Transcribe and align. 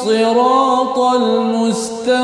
الصراط 0.00 0.98
المستقيم. 0.98 2.20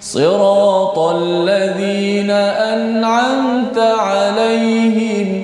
صراط 0.00 0.98
الذين 0.98 2.30
أنعمت 2.30 3.78
عليهم 3.78 5.42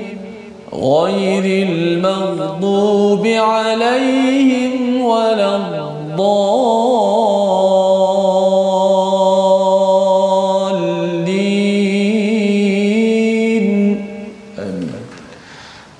غير 0.75 1.67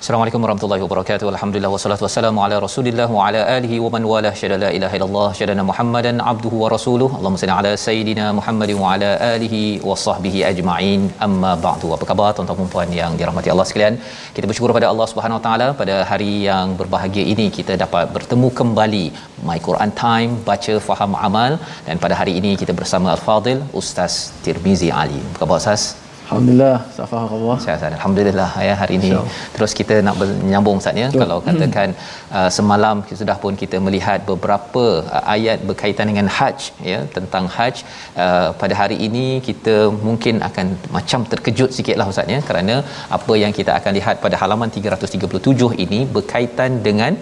Assalamualaikum 0.05 0.43
warahmatullahi 0.45 0.83
wabarakatuh. 0.83 1.27
Alhamdulillah 1.31 1.69
wassalatu 1.73 2.03
wassalamu 2.05 2.39
ala 2.45 2.55
Rasulillah 2.65 3.07
wa 3.15 3.21
ala 3.27 3.39
alihi 3.55 3.77
wa 3.83 3.89
man 3.93 4.03
wala 4.11 4.31
syada 4.39 4.57
la 4.63 4.69
ilaha 4.77 4.95
illallah 4.97 5.29
syadana 5.39 5.63
Muhammadan 5.69 6.21
abduhu 6.31 6.57
wa 6.63 6.69
rasuluh. 6.73 7.07
Allahumma 7.19 7.41
salli 7.43 7.53
ala 7.55 7.71
sayidina 7.85 8.25
Muhammadin 8.39 8.77
wa 8.83 8.91
ala 8.91 9.09
alihi 9.31 9.61
wa 9.87 9.97
sahbihi 10.03 10.45
ajma'in. 10.51 11.09
Amma 11.27 11.53
ba'du. 11.65 11.89
Apa 11.97 12.07
khabar 12.11 12.29
tuan-tuan 12.35 12.61
dan 12.61 12.69
puan 12.75 12.93
yang 12.99 13.17
dirahmati 13.21 13.53
Allah 13.55 13.67
sekalian? 13.71 13.97
Kita 14.35 14.45
bersyukur 14.51 14.75
pada 14.77 14.89
Allah 14.91 15.09
Subhanahu 15.13 15.39
wa 15.39 15.43
taala 15.47 15.69
pada 15.81 15.97
hari 16.11 16.31
yang 16.49 16.77
berbahagia 16.83 17.25
ini 17.33 17.49
kita 17.57 17.81
dapat 17.85 18.13
bertemu 18.19 18.49
kembali 18.61 19.05
My 19.49 19.59
Quran 19.69 19.93
Time 20.05 20.31
baca 20.53 20.75
faham 20.91 21.13
amal 21.29 21.53
dan 21.89 21.97
pada 22.05 22.17
hari 22.23 22.35
ini 22.41 22.53
kita 22.63 22.75
bersama 22.81 23.15
Al-Fadil 23.17 23.67
Ustaz 23.83 24.25
Tirmizi 24.45 24.91
Ali. 25.03 25.21
Apa 25.27 25.39
khabar 25.43 25.59
Ustaz? 25.65 26.04
Alhamdulillah, 26.25 26.77
Safah 26.97 27.23
Allah. 27.37 27.55
Sihat. 27.63 27.81
Alhamdulillah 27.97 28.47
ya 28.67 28.75
hari 28.81 28.93
ini. 28.99 29.09
Terus 29.55 29.71
kita 29.79 29.95
nak 30.07 30.15
menyambung 30.21 30.79
Ustaz 30.81 31.01
ya. 31.01 31.07
Kalau 31.21 31.37
katakan 31.47 31.89
uh, 32.37 32.49
semalam 32.57 33.03
sudah 33.21 33.37
pun 33.43 33.53
kita 33.61 33.79
melihat 33.87 34.19
beberapa 34.31 34.85
uh, 35.15 35.23
ayat 35.35 35.59
berkaitan 35.69 36.09
dengan 36.11 36.29
haji 36.37 36.71
ya 36.91 36.99
tentang 37.17 37.45
haji 37.57 37.83
uh, 38.23 38.49
pada 38.61 38.73
hari 38.81 38.97
ini 39.07 39.25
kita 39.49 39.75
mungkin 40.07 40.37
akan 40.49 40.67
macam 40.97 41.21
terkejut 41.33 41.71
sikitlah 41.77 42.09
Ustaz 42.13 42.35
ya. 42.35 42.41
Kerana 42.49 42.77
apa 43.17 43.35
yang 43.43 43.53
kita 43.59 43.73
akan 43.79 43.93
lihat 43.99 44.17
pada 44.25 44.37
halaman 44.43 44.71
337 44.77 45.83
ini 45.85 46.01
berkaitan 46.17 46.81
dengan 46.87 47.13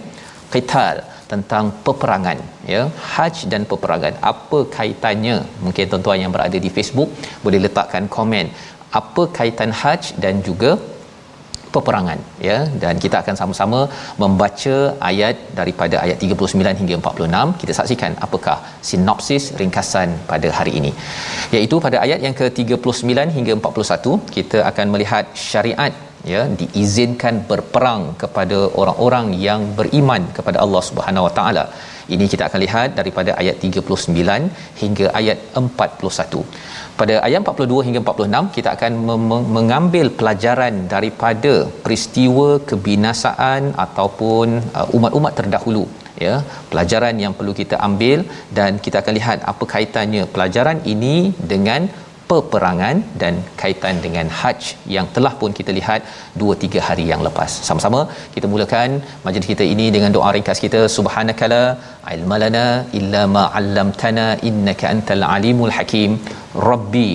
qital 0.54 0.96
tentang 1.32 1.64
peperangan 1.86 2.38
ya. 2.72 2.82
Haj 3.12 3.36
dan 3.52 3.62
peperangan. 3.70 4.14
Apa 4.32 4.58
kaitannya? 4.76 5.36
Mungkin 5.64 5.84
tuan-tuan 5.90 6.18
yang 6.22 6.32
berada 6.36 6.58
di 6.66 6.70
Facebook 6.76 7.10
boleh 7.44 7.60
letakkan 7.66 8.06
komen 8.16 8.48
apa 9.00 9.22
kaitan 9.38 9.72
haj 9.80 10.02
dan 10.24 10.34
juga 10.48 10.72
peperangan 11.74 12.18
ya. 12.48 12.58
Dan 12.82 12.94
kita 13.04 13.16
akan 13.22 13.36
sama-sama 13.40 13.80
membaca 14.22 14.76
ayat 15.10 15.36
daripada 15.58 15.96
ayat 16.04 16.18
39 16.26 16.80
hingga 16.80 16.94
46 17.02 17.60
kita 17.62 17.72
saksikan 17.78 18.14
apakah 18.26 18.56
sinopsis 18.90 19.46
ringkasan 19.60 20.10
pada 20.32 20.50
hari 20.58 20.74
ini. 20.80 20.92
Iaitu 21.56 21.78
pada 21.86 21.98
ayat 22.06 22.20
yang 22.26 22.36
ke-39 22.40 23.36
hingga 23.38 23.54
41 23.60 24.34
kita 24.36 24.60
akan 24.72 24.86
melihat 24.94 25.24
syariat 25.48 25.94
ya 26.32 26.42
diizinkan 26.60 27.34
berperang 27.50 28.02
kepada 28.22 28.58
orang-orang 28.82 29.26
yang 29.46 29.62
beriman 29.80 30.22
kepada 30.38 30.60
Allah 30.64 30.82
Subhanahu 30.90 31.26
Wa 31.28 31.34
Taala. 31.38 31.64
Ini 32.14 32.24
kita 32.32 32.42
akan 32.48 32.60
lihat 32.66 32.88
daripada 33.00 33.30
ayat 33.42 33.56
39 33.66 34.80
hingga 34.82 35.06
ayat 35.20 35.38
41 35.60 36.42
pada 36.98 37.14
ayat 37.26 37.40
42 37.42 37.86
hingga 37.86 38.00
46 38.02 38.54
kita 38.56 38.68
akan 38.76 38.92
mem- 39.08 39.46
mengambil 39.56 40.06
pelajaran 40.18 40.74
daripada 40.94 41.52
peristiwa 41.84 42.48
kebinasaan 42.70 43.62
ataupun 43.84 44.46
uh, 44.78 44.86
umat-umat 44.96 45.34
terdahulu 45.40 45.84
ya 46.26 46.34
pelajaran 46.70 47.14
yang 47.24 47.32
perlu 47.38 47.54
kita 47.60 47.78
ambil. 47.88 48.18
Dan 48.58 48.78
kita 48.84 48.96
akan 49.02 49.14
lihat 49.20 49.38
apa 49.52 49.64
kaitannya 49.74 50.24
pelajaran 50.34 50.80
ini 50.94 51.16
dengan 51.52 51.82
peperangan 52.30 52.96
dan 53.22 53.34
kaitan 53.60 53.96
dengan 54.04 54.26
haj 54.40 54.60
yang 54.94 55.06
telah 55.16 55.32
pun 55.40 55.50
kita 55.58 55.70
lihat 55.78 56.00
2 56.42 56.56
3 56.64 56.86
hari 56.88 57.04
yang 57.12 57.22
lepas. 57.26 57.50
Sama-sama 57.68 58.00
kita 58.36 58.46
mulakan 58.52 58.90
majlis 59.26 59.48
kita 59.52 59.66
ini 59.74 59.86
dengan 59.96 60.12
doa 60.16 60.30
ringkas 60.36 60.60
kita 60.66 60.80
subhanakala 60.96 61.62
ilmalana 62.16 62.66
illa 63.00 63.22
ma 63.36 63.44
'allamtana 63.58 64.26
innaka 64.50 64.86
antal 64.94 65.24
alimul 65.36 65.74
hakim. 65.78 66.12
Rabbi 66.70 67.08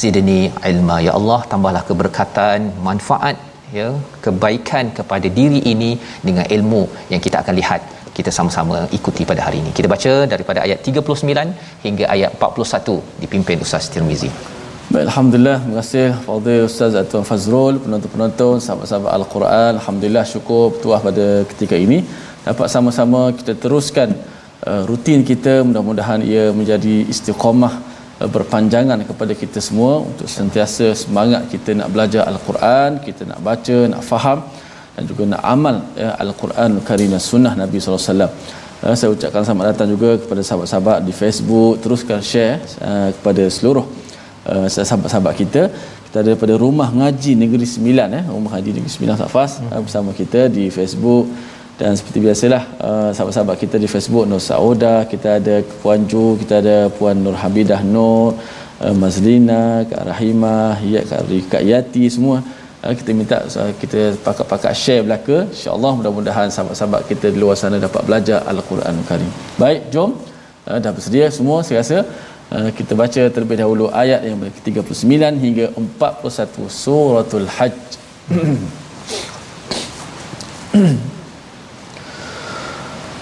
zidni 0.00 0.40
ilma 0.70 0.96
ya 1.06 1.12
Allah 1.18 1.40
tambahlah 1.52 1.82
keberkatan 1.90 2.60
manfaat 2.88 3.36
ya 3.78 3.88
kebaikan 4.24 4.86
kepada 4.98 5.28
diri 5.38 5.60
ini 5.72 5.90
dengan 6.28 6.46
ilmu 6.56 6.82
yang 7.12 7.22
kita 7.26 7.36
akan 7.42 7.54
lihat 7.60 7.80
kita 8.16 8.30
sama-sama 8.38 8.76
ikuti 8.98 9.22
pada 9.30 9.40
hari 9.46 9.58
ini. 9.62 9.70
Kita 9.78 9.88
baca 9.94 10.12
daripada 10.32 10.58
ayat 10.66 10.78
39 10.88 11.86
hingga 11.86 12.04
ayat 12.14 12.30
41 12.40 13.22
dipimpin 13.22 13.64
Ustaz 13.66 13.86
Tirmizi. 13.94 14.30
Baik, 14.92 15.04
Alhamdulillah, 15.08 15.56
terima 15.62 15.76
kasih 15.80 16.06
Fadil 16.24 16.64
Ustaz 16.70 16.94
Tuan 17.10 17.24
Fazrul, 17.30 17.74
penonton-penonton, 17.84 18.54
sahabat-sahabat 18.64 19.12
Al-Quran. 19.18 19.72
Alhamdulillah 19.80 20.24
syukur 20.32 20.64
bertuah 20.74 21.00
pada 21.06 21.26
ketika 21.50 21.76
ini 21.86 21.98
dapat 22.48 22.68
sama-sama 22.74 23.20
kita 23.38 23.52
teruskan 23.62 24.08
uh, 24.68 24.82
rutin 24.90 25.20
kita 25.30 25.54
mudah-mudahan 25.68 26.20
ia 26.32 26.44
menjadi 26.58 26.96
istiqamah 27.12 27.72
uh, 28.20 28.28
berpanjangan 28.36 29.00
kepada 29.10 29.32
kita 29.42 29.58
semua 29.68 29.92
untuk 30.10 30.28
sentiasa 30.36 30.86
semangat 31.02 31.42
kita 31.54 31.72
nak 31.80 31.88
belajar 31.94 32.22
Al-Quran, 32.32 33.00
kita 33.06 33.24
nak 33.30 33.40
baca, 33.48 33.78
nak 33.94 34.02
faham 34.10 34.38
dan 34.94 35.02
juga 35.10 35.22
nak 35.26 35.42
amal 35.42 35.76
ya, 35.98 36.14
Al-Quran 36.22 36.78
Karim 36.88 37.10
dan 37.14 37.22
Sunnah 37.30 37.54
Nabi 37.58 37.82
SAW. 37.82 38.30
Uh, 38.84 38.94
saya 38.98 39.10
ucapkan 39.16 39.42
selamat 39.46 39.66
datang 39.74 39.88
juga 39.94 40.10
kepada 40.22 40.42
sahabat-sahabat 40.46 40.98
di 41.08 41.12
Facebook. 41.20 41.82
Teruskan 41.82 42.20
share 42.22 42.62
uh, 42.78 43.10
kepada 43.16 43.42
seluruh 43.56 43.86
uh, 44.46 44.66
sahabat-sahabat 44.70 45.34
kita. 45.42 45.62
Kita 46.06 46.22
ada 46.22 46.32
pada 46.38 46.54
Rumah 46.54 46.88
Ngaji 46.94 47.32
Negeri 47.42 47.66
Sembilan. 47.66 48.08
Eh, 48.18 48.24
Rumah 48.30 48.50
Ngaji 48.54 48.70
Negeri 48.76 48.92
Sembilan 48.96 49.16
Safas 49.18 49.58
uh, 49.66 49.80
bersama 49.82 50.14
kita 50.14 50.46
di 50.46 50.70
Facebook. 50.70 51.26
Dan 51.74 51.98
seperti 51.98 52.22
biasalah 52.22 52.62
uh, 52.78 53.10
sahabat-sahabat 53.10 53.56
kita 53.58 53.82
di 53.82 53.90
Facebook 53.90 54.30
Nur 54.30 54.38
Sauda, 54.38 55.10
kita 55.10 55.42
ada 55.42 55.58
Puan 55.82 56.06
Ju, 56.06 56.38
kita 56.38 56.62
ada 56.62 56.86
Puan 56.86 57.18
Nur 57.18 57.34
Habidah 57.34 57.82
Nur, 57.82 58.38
uh, 58.78 58.94
Mazlina, 58.94 59.82
Kak 59.82 60.06
Rahimah, 60.06 60.78
ya, 60.86 61.02
Kak, 61.02 61.26
Kak 61.50 61.62
Yati 61.66 62.06
semua 62.06 62.46
kita 62.99 63.11
minta 63.19 63.37
uh, 63.61 63.71
kita 63.81 63.99
pakat-pakat 64.25 64.73
share 64.81 65.03
belaka 65.07 65.37
insyaallah 65.53 65.91
mudah-mudahan 65.99 66.47
sahabat-sahabat 66.55 67.01
kita 67.11 67.27
di 67.33 67.39
luar 67.43 67.55
sana 67.61 67.77
dapat 67.87 68.01
belajar 68.07 68.39
al-Quran 68.51 68.95
Karim. 69.09 69.31
Baik, 69.63 69.81
jom 69.93 70.11
uh, 70.69 70.77
dah 70.83 70.91
bersedia 70.95 71.25
semua 71.37 71.57
saya 71.67 71.77
rasa 71.83 71.97
uh, 72.55 72.69
kita 72.77 72.93
baca 73.01 73.21
terlebih 73.35 73.57
dahulu 73.63 73.85
ayat 74.03 74.21
yang 74.29 74.37
ke-39 74.57 75.13
hingga 75.45 75.65
41 75.75 76.79
suratul 76.83 77.47
hajj. 77.57 77.77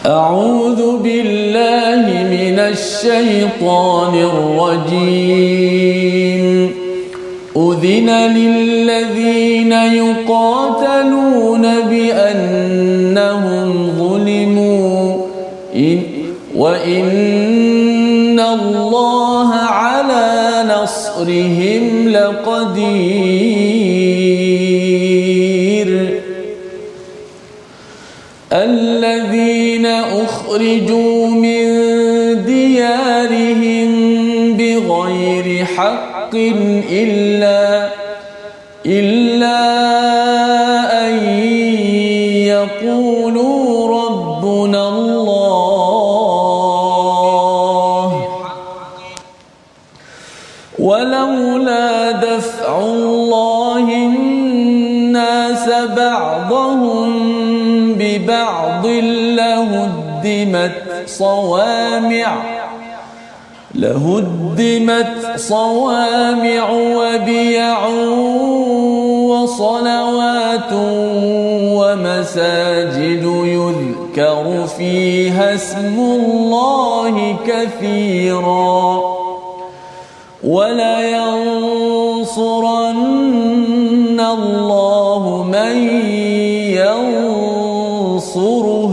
أعوذ 0.07 1.03
بالله 1.03 2.03
من 2.31 2.59
الشيطان 2.59 4.13
الرجيم 4.31 5.67
أذن 7.56 8.10
للذين 8.10 9.72
يقاتلون 9.72 11.62
بأنهم 11.90 13.92
ظلموا. 13.98 15.26
إن 15.76 16.02
وإن 16.54 18.40
الله 18.40 19.54
على 19.54 20.64
نصرهم 20.68 22.08
لقدير. 22.08 23.72
الذين 28.52 29.86
أخرجوا 29.86 31.26
من 31.26 31.64
ديارهم 32.44 33.92
بغير 34.56 35.64
حق 35.64 36.34
إلا 36.34 37.31
ولولا 50.78 52.10
دفع 52.12 52.78
الله 52.78 53.86
الناس 53.94 55.68
بعضهم 55.96 57.12
ببعض 57.94 58.86
لهدمت 59.36 60.72
صوامع 61.06 62.36
لهدمت 63.74 65.32
صوامع 65.36 66.70
وبيع 66.70 67.86
وصلوات 69.28 70.72
ومساجد 71.78 73.24
يذكر 73.44 74.66
فيها 74.78 75.54
اسم 75.54 75.98
الله 75.98 77.36
كثيرا. 77.46 79.11
ولينصرن 80.44 81.02
الله 84.20 85.44
من 85.52 85.76
ينصره. 88.22 88.92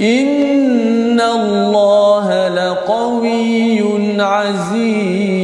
إن 0.00 1.20
الله 1.20 2.48
لقوي 2.48 3.82
عزيز. 4.22 5.42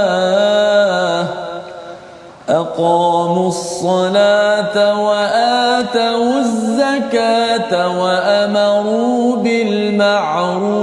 أقاموا 2.73 3.49
الصلاة 3.49 5.05
وآتوا 5.05 6.39
الزكاة 6.39 8.01
وأمروا 8.01 9.37
بالمعروف 9.37 10.83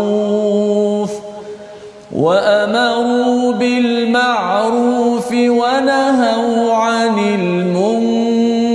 وأمروا 2.16 3.54
بالمعروف 3.54 5.32
ونهوا 5.32 6.74
عن 6.74 7.20
المنكر 7.20 8.70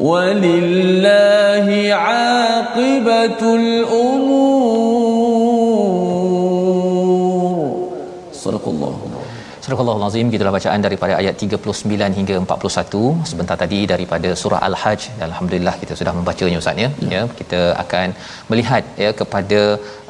ولله 0.00 1.94
عاقبة 1.94 3.54
الأمور 3.54 4.39
Surah 9.70 9.92
Al-Azim 9.98 10.30
gitulah 10.34 10.52
bacaan 10.56 10.80
daripada 10.86 11.12
ayat 11.18 11.34
39 11.44 12.16
hingga 12.18 12.36
41 12.44 13.02
sebentar 13.30 13.56
tadi 13.62 13.80
daripada 13.92 14.28
surah 14.40 14.60
Al-Hajj. 14.68 15.02
Alhamdulillah 15.28 15.74
kita 15.82 15.94
sudah 16.00 16.12
membacanya 16.16 16.60
ustaz 16.62 16.82
ya. 16.84 16.88
ya. 17.14 17.22
Kita 17.40 17.60
akan 17.82 18.08
melihat 18.50 18.82
ya 19.04 19.10
kepada 19.20 19.60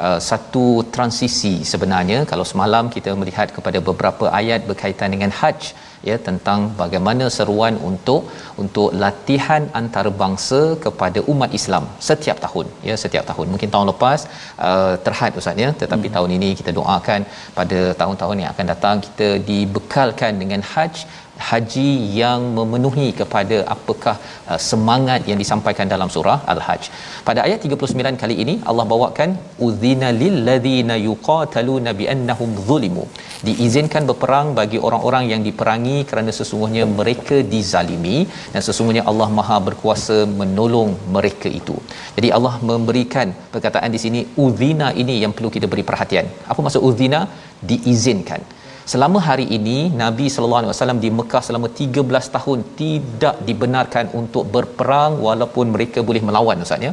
uh, 0.07 0.19
satu 0.31 0.65
transisi 0.95 1.55
sebenarnya. 1.73 2.21
Kalau 2.33 2.47
semalam 2.53 2.87
kita 2.97 3.13
melihat 3.23 3.51
kepada 3.57 3.81
beberapa 3.91 4.27
ayat 4.41 4.63
berkaitan 4.71 5.13
dengan 5.17 5.33
haji 5.41 5.71
ya 6.09 6.17
tentang 6.29 6.61
bagaimana 6.81 7.25
seruan 7.37 7.75
untuk 7.89 8.23
untuk 8.63 8.89
latihan 9.03 9.63
antarabangsa 9.81 10.61
kepada 10.85 11.21
umat 11.33 11.51
Islam 11.59 11.87
setiap 12.09 12.39
tahun 12.45 12.67
ya 12.89 12.95
setiap 13.05 13.25
tahun 13.31 13.47
mungkin 13.53 13.73
tahun 13.75 13.89
lepas 13.93 14.21
uh, 14.69 14.95
terhad 15.07 15.41
ustaz 15.41 15.65
ya 15.65 15.71
tetapi 15.83 16.07
hmm. 16.09 16.17
tahun 16.17 16.31
ini 16.37 16.51
kita 16.61 16.73
doakan 16.79 17.21
pada 17.59 17.81
tahun-tahun 18.03 18.41
yang 18.43 18.51
akan 18.55 18.67
datang 18.73 18.97
kita 19.07 19.29
dibekalkan 19.51 20.33
dengan 20.43 20.63
haji 20.73 21.05
haji 21.49 21.91
yang 22.21 22.41
memenuhi 22.59 23.09
kepada 23.21 23.57
apakah 23.75 24.15
uh, 24.51 24.59
semangat 24.69 25.21
yang 25.31 25.39
disampaikan 25.43 25.87
dalam 25.95 26.09
surah 26.15 26.39
al-hajj. 26.53 26.85
Pada 27.29 27.41
ayat 27.47 27.67
39 27.69 28.21
kali 28.23 28.37
ini 28.45 28.55
Allah 28.71 28.87
bawakan 28.93 29.31
udzina 29.67 30.11
lil 30.21 30.37
ladzina 30.49 30.97
yuqataluna 31.09 31.93
bi 32.01 32.07
annahum 32.15 32.53
zulimu. 32.69 33.05
Diizinkan 33.49 34.05
berperang 34.11 34.49
bagi 34.61 34.81
orang-orang 34.89 35.27
yang 35.33 35.43
diperangi 35.49 35.97
kerana 36.11 36.33
sesungguhnya 36.39 36.85
mereka 37.01 37.39
dizalimi 37.55 38.19
dan 38.55 38.63
sesungguhnya 38.69 39.05
Allah 39.13 39.29
Maha 39.41 39.59
berkuasa 39.69 40.19
menolong 40.41 40.93
mereka 41.17 41.51
itu. 41.61 41.77
Jadi 42.17 42.31
Allah 42.39 42.55
memberikan 42.71 43.29
perkataan 43.55 43.91
di 43.97 44.01
sini 44.07 44.23
udzina 44.45 44.89
ini 45.03 45.17
yang 45.25 45.35
perlu 45.37 45.51
kita 45.57 45.69
beri 45.75 45.87
perhatian. 45.91 46.27
Apa 46.53 46.61
maksud 46.67 46.83
udzina 46.89 47.23
diizinkan 47.71 48.43
selama 48.91 49.19
hari 49.29 49.47
ini 49.57 49.79
Nabi 50.03 50.27
sallallahu 50.35 50.61
alaihi 50.61 50.73
wasallam 50.75 51.01
di 51.05 51.11
Mekah 51.19 51.43
selama 51.49 51.69
13 51.81 52.35
tahun 52.37 52.59
tidak 52.81 53.37
dibenarkan 53.49 54.07
untuk 54.21 54.45
berperang 54.55 55.13
walaupun 55.27 55.67
mereka 55.75 56.01
boleh 56.09 56.23
melawan 56.29 56.65
ustaz 56.67 56.87
ya. 56.89 56.93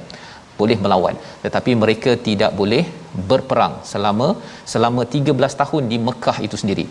Boleh 0.59 0.77
melawan. 0.83 1.15
Tetapi 1.45 1.71
mereka 1.83 2.11
tidak 2.27 2.51
boleh 2.59 2.83
berperang 3.29 3.73
selama 3.91 4.27
selama 4.73 5.01
13 5.17 5.61
tahun 5.61 5.83
di 5.91 5.97
Mekah 6.07 6.37
itu 6.47 6.57
sendiri. 6.63 6.87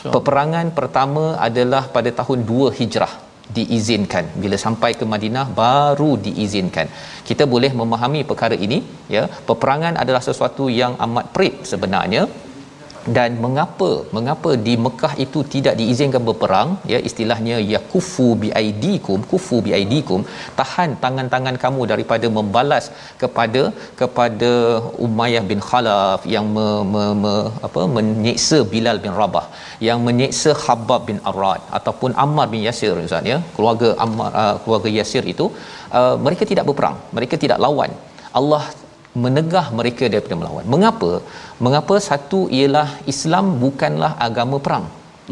Sure. 0.00 0.12
peperangan 0.14 0.66
pertama 0.76 1.24
adalah 1.46 1.82
pada 1.96 2.10
tahun 2.20 2.38
2 2.50 2.76
Hijrah 2.78 3.12
diizinkan. 3.56 4.24
Bila 4.42 4.56
sampai 4.64 4.90
ke 5.00 5.04
Madinah 5.12 5.44
baru 5.58 6.10
diizinkan. 6.26 6.86
Kita 7.28 7.44
boleh 7.54 7.70
memahami 7.80 8.20
perkara 8.30 8.56
ini 8.66 8.78
ya. 9.16 9.24
Peperangan 9.48 9.96
adalah 10.02 10.22
sesuatu 10.28 10.66
yang 10.80 10.94
amat 11.06 11.26
perit 11.34 11.56
sebenarnya 11.72 12.22
dan 13.16 13.30
mengapa 13.44 13.90
mengapa 14.16 14.50
di 14.66 14.74
Mekah 14.84 15.12
itu 15.24 15.40
tidak 15.54 15.74
diizinkan 15.80 16.22
berperang? 16.28 16.68
Ya 16.92 16.98
istilahnya 17.08 17.56
yakufu 17.74 18.26
biaidikum 18.42 19.18
kufu 19.30 19.56
biaidikum 19.66 20.20
tahan 20.60 20.90
tangan-tangan 21.04 21.56
kamu 21.64 21.82
daripada 21.92 22.26
membalas 22.38 22.86
kepada 23.22 23.62
kepada 24.00 24.52
Umayyah 25.06 25.44
bin 25.50 25.60
Khalaf 25.68 26.20
yang 26.34 26.46
me, 26.56 26.66
me, 26.92 27.04
me, 27.22 27.34
apa 27.68 27.84
menyiksa 27.96 28.60
Bilal 28.74 29.00
bin 29.04 29.14
Rabah 29.20 29.46
yang 29.88 30.00
menyiksa 30.08 30.52
Khabbab 30.64 31.02
bin 31.10 31.20
Arad 31.32 31.62
ataupun 31.78 32.12
Ammar 32.24 32.48
bin 32.54 32.62
Yasir 32.68 32.94
ustaz 33.08 33.32
ya. 33.32 33.40
Keluarga 33.56 33.90
Ammar 34.04 34.30
uh, 34.42 34.54
keluarga 34.64 34.90
Yasir 34.98 35.24
itu 35.34 35.48
uh, 35.98 36.14
mereka 36.26 36.44
tidak 36.52 36.66
berperang 36.70 36.98
mereka 37.18 37.36
tidak 37.44 37.60
lawan. 37.66 37.92
Allah 38.40 38.62
menegah 39.24 39.66
mereka 39.78 40.04
daripada 40.12 40.36
melawan. 40.40 40.64
Mengapa? 40.74 41.12
Mengapa 41.64 41.96
satu 42.08 42.40
ialah 42.58 42.88
Islam 43.12 43.46
bukanlah 43.64 44.12
agama 44.28 44.58
perang. 44.66 44.86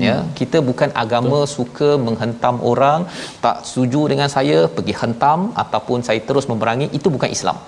Ya, 0.07 0.17
hmm. 0.17 0.31
kita 0.39 0.59
bukan 0.69 0.91
agama 1.03 1.39
Betul. 1.43 1.53
suka 1.57 1.89
menghentam 2.07 2.57
orang, 2.71 3.01
tak 3.45 3.67
setuju 3.69 4.01
dengan 4.13 4.29
saya 4.37 4.59
pergi 4.77 4.95
hentam 5.01 5.51
ataupun 5.63 6.07
saya 6.09 6.21
terus 6.29 6.47
memerangi, 6.51 6.87
itu 6.99 7.11
bukan 7.15 7.31
Islam. 7.37 7.59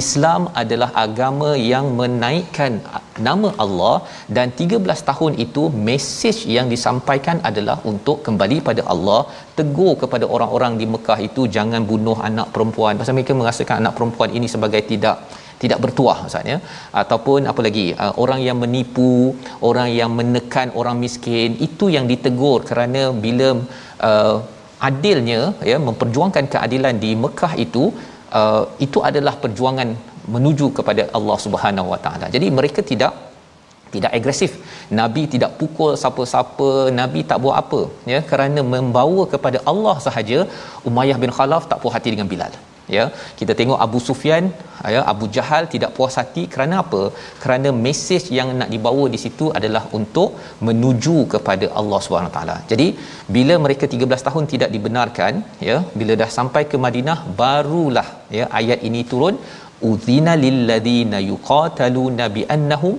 Islam 0.00 0.42
adalah 0.60 0.88
agama 1.04 1.50
yang 1.72 1.86
menaikkan 2.00 2.72
nama 3.26 3.48
Allah 3.64 3.96
dan 4.36 4.48
13 4.60 5.08
tahun 5.10 5.32
itu 5.44 5.62
mesej 5.88 6.38
yang 6.56 6.66
disampaikan 6.74 7.38
adalah 7.50 7.76
untuk 7.90 8.18
kembali 8.26 8.58
pada 8.68 8.82
Allah 8.92 9.20
tegur 9.58 9.92
kepada 10.02 10.24
orang-orang 10.34 10.80
di 10.80 10.86
Mekah 10.94 11.18
itu 11.28 11.44
jangan 11.56 11.84
bunuh 11.90 12.16
anak 12.30 12.48
perempuan 12.54 13.00
pasal 13.00 13.16
mereka 13.18 13.36
merasakan 13.40 13.76
anak 13.82 13.94
perempuan 13.98 14.32
ini 14.38 14.48
sebagai 14.54 14.82
tidak 14.92 15.18
tidak 15.62 15.78
bertuah 15.84 16.18
maksudnya 16.22 16.58
ataupun 17.02 17.50
apa 17.50 17.60
lagi 17.66 17.86
uh, 18.04 18.14
orang 18.22 18.40
yang 18.46 18.58
menipu 18.62 19.12
orang 19.70 19.88
yang 19.98 20.10
menekan 20.20 20.70
orang 20.80 20.96
miskin 21.04 21.58
itu 21.66 21.88
yang 21.96 22.06
ditegur 22.12 22.58
kerana 22.70 23.02
bila 23.24 23.48
uh, 24.08 24.36
adilnya 24.88 25.40
ya 25.70 25.76
memperjuangkan 25.88 26.46
keadilan 26.54 26.96
di 27.04 27.10
Mekah 27.24 27.52
itu 27.64 27.84
uh, 28.40 28.64
itu 28.86 29.00
adalah 29.10 29.34
perjuangan 29.42 29.90
menuju 30.34 30.66
kepada 30.78 31.02
Allah 31.18 31.36
Subhanahu 31.44 31.88
Wa 31.92 32.00
Taala. 32.04 32.26
Jadi 32.34 32.48
mereka 32.58 32.80
tidak 32.90 33.14
tidak 33.94 34.12
agresif. 34.18 34.52
Nabi 35.00 35.22
tidak 35.32 35.50
pukul 35.60 35.90
siapa-siapa 36.02 36.68
nabi 37.00 37.20
tak 37.30 37.40
buat 37.44 37.56
apa 37.62 37.80
ya. 38.12 38.20
Kerana 38.30 38.60
membawa 38.74 39.24
kepada 39.34 39.58
Allah 39.72 39.96
sahaja 40.06 40.38
Umayyah 40.90 41.18
bin 41.24 41.32
Khalaf 41.38 41.64
tak 41.72 41.80
puas 41.82 41.94
hati 41.96 42.12
dengan 42.14 42.28
Bilal 42.32 42.54
ya 42.96 43.04
kita 43.38 43.52
tengok 43.60 43.78
Abu 43.86 43.98
Sufyan 44.08 44.44
ya 44.94 45.00
Abu 45.12 45.26
Jahal 45.36 45.64
tidak 45.74 45.90
puas 45.96 46.16
hati. 46.20 46.44
Kerana 46.54 46.74
apa? 46.84 47.02
Kerana 47.42 47.68
mesej 47.84 48.24
yang 48.38 48.50
nak 48.60 48.70
dibawa 48.74 49.04
di 49.14 49.18
situ 49.24 49.48
adalah 49.58 49.84
untuk 49.98 50.30
menuju 50.68 51.16
kepada 51.34 51.68
Allah 51.80 52.00
Subhanahu 52.06 52.34
taala. 52.36 52.56
Jadi 52.72 52.88
bila 53.36 53.56
mereka 53.64 53.86
13 53.94 54.28
tahun 54.28 54.46
tidak 54.52 54.70
dibenarkan 54.76 55.32
ya 55.70 55.78
bila 56.00 56.14
dah 56.22 56.30
sampai 56.38 56.64
ke 56.72 56.78
Madinah 56.86 57.18
barulah 57.42 58.08
ya 58.38 58.46
ayat 58.60 58.80
ini 58.90 59.02
turun. 59.12 59.36
Udhina 59.90 60.32
lil 60.42 60.58
ladina 60.68 61.18
yuqataluna 61.30 62.24
bi 62.34 62.42
annahum 62.56 62.94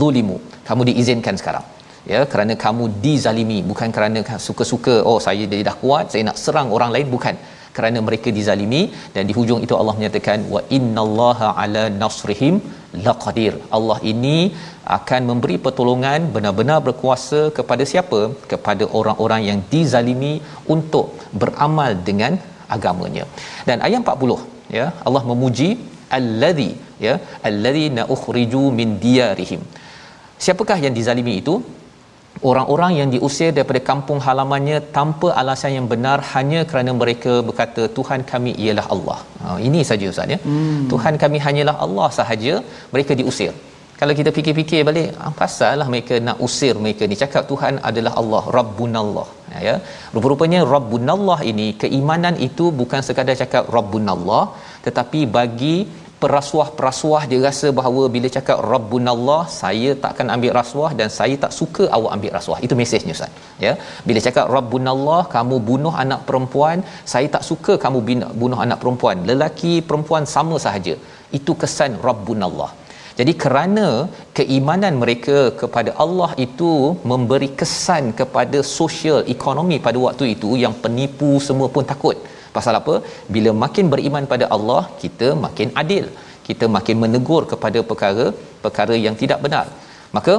zulimu. 0.00 0.36
Kamu 0.68 0.82
diizinkan 0.88 1.36
sekarang 1.40 1.66
ya 2.12 2.20
kerana 2.32 2.54
kamu 2.64 2.84
dizalimi. 3.04 3.58
Bukan 3.70 3.90
kerana 3.96 4.38
suka-suka 4.46 4.94
oh 5.10 5.18
saya 5.26 5.44
dia 5.52 5.66
dah 5.68 5.76
kuat 5.82 6.06
saya 6.14 6.22
nak 6.28 6.38
serang 6.44 6.70
orang 6.76 6.90
lain. 6.94 7.08
Bukan 7.14 7.36
kerana 7.76 7.98
mereka 8.06 8.28
dizalimi 8.38 8.82
dan 9.14 9.22
di 9.28 9.34
hujung 9.38 9.60
itu 9.66 9.74
Allah 9.80 9.94
menyatakan 9.98 10.40
wa 10.54 10.60
innallaha 10.76 11.48
ala 11.62 11.84
nasrihim 12.02 12.56
laqadir. 13.06 13.54
Allah 13.76 13.98
ini 14.12 14.38
akan 14.98 15.20
memberi 15.30 15.56
pertolongan 15.66 16.30
benar-benar 16.34 16.78
berkuasa 16.88 17.40
kepada 17.58 17.84
siapa? 17.92 18.20
Kepada 18.52 18.86
orang-orang 18.98 19.42
yang 19.50 19.60
dizalimi 19.74 20.34
untuk 20.76 21.06
beramal 21.42 21.92
dengan 22.08 22.34
agamanya. 22.76 23.24
Dan 23.68 23.78
ayat 23.88 24.00
40 24.16 24.76
ya 24.78 24.86
Allah 25.06 25.22
memuji 25.30 25.70
allazi 26.18 26.70
ya 27.06 27.14
allazi 27.50 27.86
na 27.96 28.04
ukhriju 28.16 28.64
min 28.80 28.90
diyarihim. 29.04 29.62
Siapakah 30.44 30.78
yang 30.84 30.94
dizalimi 30.98 31.34
itu 31.42 31.54
orang-orang 32.50 32.92
yang 33.00 33.08
diusir 33.14 33.50
daripada 33.56 33.80
kampung 33.90 34.18
halamannya 34.26 34.78
tanpa 34.96 35.28
alasan 35.40 35.72
yang 35.76 35.86
benar 35.92 36.18
hanya 36.32 36.60
kerana 36.70 36.92
mereka 37.02 37.34
berkata 37.48 37.82
Tuhan 37.98 38.22
kami 38.32 38.52
ialah 38.64 38.86
Allah. 38.94 39.18
Ha, 39.42 39.56
ini 39.68 39.80
saja 39.90 40.08
ustaz 40.14 40.34
ya. 40.34 40.38
Hmm. 40.48 40.82
Tuhan 40.92 41.16
kami 41.22 41.40
hanyalah 41.46 41.76
Allah 41.86 42.08
sahaja, 42.18 42.54
mereka 42.94 43.14
diusir. 43.20 43.52
Kalau 44.00 44.14
kita 44.18 44.30
fikir-fikir 44.36 44.80
balik, 44.88 45.08
ah, 45.22 45.32
pasallah 45.40 45.86
mereka 45.92 46.14
nak 46.26 46.38
usir 46.46 46.74
mereka 46.84 47.02
ni 47.10 47.16
cakap 47.22 47.42
Tuhan 47.52 47.74
adalah 47.90 48.12
Allah, 48.20 48.42
Rabbunallah. 48.58 49.26
Ha, 49.50 49.62
ya. 49.68 49.74
Rupa-rupanya 50.14 50.60
Rabbunallah 50.74 51.40
ini 51.52 51.66
keimanan 51.82 52.36
itu 52.48 52.66
bukan 52.80 53.02
sekadar 53.08 53.36
cakap 53.42 53.66
Rabbunallah 53.76 54.44
tetapi 54.86 55.20
bagi 55.36 55.76
perasuah-perasuah 56.24 57.22
dia 57.30 57.40
rasa 57.46 57.68
bahawa 57.78 58.02
bila 58.14 58.28
cakap 58.36 58.58
rabbunallah 58.72 59.42
saya 59.60 59.90
takkan 60.04 60.28
ambil 60.36 60.52
rasuah 60.60 60.90
dan 61.00 61.08
saya 61.18 61.36
tak 61.44 61.52
suka 61.60 61.86
awak 61.96 62.12
ambil 62.16 62.32
rasuah. 62.38 62.58
Itu 62.66 62.76
mesejnya 62.80 63.16
ustaz. 63.16 63.32
Ya? 63.66 63.72
Bila 64.10 64.20
cakap 64.26 64.46
rabbunallah 64.56 65.22
kamu 65.36 65.58
bunuh 65.70 65.94
anak 66.04 66.22
perempuan 66.30 66.78
saya 67.12 67.28
tak 67.36 67.44
suka 67.50 67.74
kamu 67.86 68.00
bunuh 68.42 68.60
anak 68.66 68.80
perempuan. 68.84 69.26
Lelaki 69.32 69.74
perempuan 69.90 70.26
sama 70.36 70.58
sahaja. 70.66 70.96
Itu 71.40 71.54
kesan 71.64 71.92
rabbunallah 72.08 72.70
jadi 73.18 73.32
kerana 73.42 73.88
keimanan 74.38 74.94
mereka 75.02 75.38
kepada 75.60 75.90
Allah 76.04 76.30
itu 76.46 76.72
memberi 77.10 77.48
kesan 77.60 78.04
kepada 78.20 78.58
sosial 78.78 79.18
ekonomi 79.34 79.76
pada 79.86 79.98
waktu 80.06 80.24
itu 80.34 80.50
yang 80.62 80.74
penipu 80.84 81.30
semua 81.48 81.68
pun 81.74 81.86
takut 81.92 82.16
Pasal 82.56 82.74
apa? 82.80 82.94
Bila 83.34 83.50
makin 83.64 83.86
beriman 83.92 84.26
pada 84.32 84.48
Allah, 84.56 84.82
kita 85.02 85.28
makin 85.46 85.70
adil. 85.82 86.04
Kita 86.48 86.66
makin 86.76 86.96
menegur 87.04 87.42
kepada 87.52 87.80
perkara-perkara 87.90 88.94
yang 89.06 89.16
tidak 89.22 89.40
benar. 89.46 89.66
Maka 90.16 90.34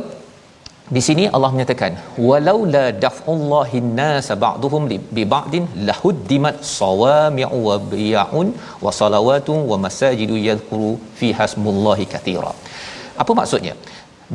di 0.96 1.02
sini 1.06 1.24
Allah 1.36 1.50
menyatakan 1.54 1.94
walau 2.28 2.58
la 2.74 2.84
daf'ullahi 3.06 3.78
an-nas 3.84 4.28
ba'dhum 4.44 4.84
bi 5.18 5.24
ba'din 5.34 5.64
lahuddimat 5.88 6.58
sawami'u 6.80 7.60
wa 7.70 7.78
biya'un 7.94 8.50
wa 8.86 8.92
salawatun 9.00 9.60
wa 9.72 9.78
masajidu 9.86 10.38
yadhkuru 10.50 10.92
fi 11.20 11.30
hasmullahi 11.40 12.06
katira. 12.14 12.54
Apa 13.24 13.32
maksudnya? 13.40 13.74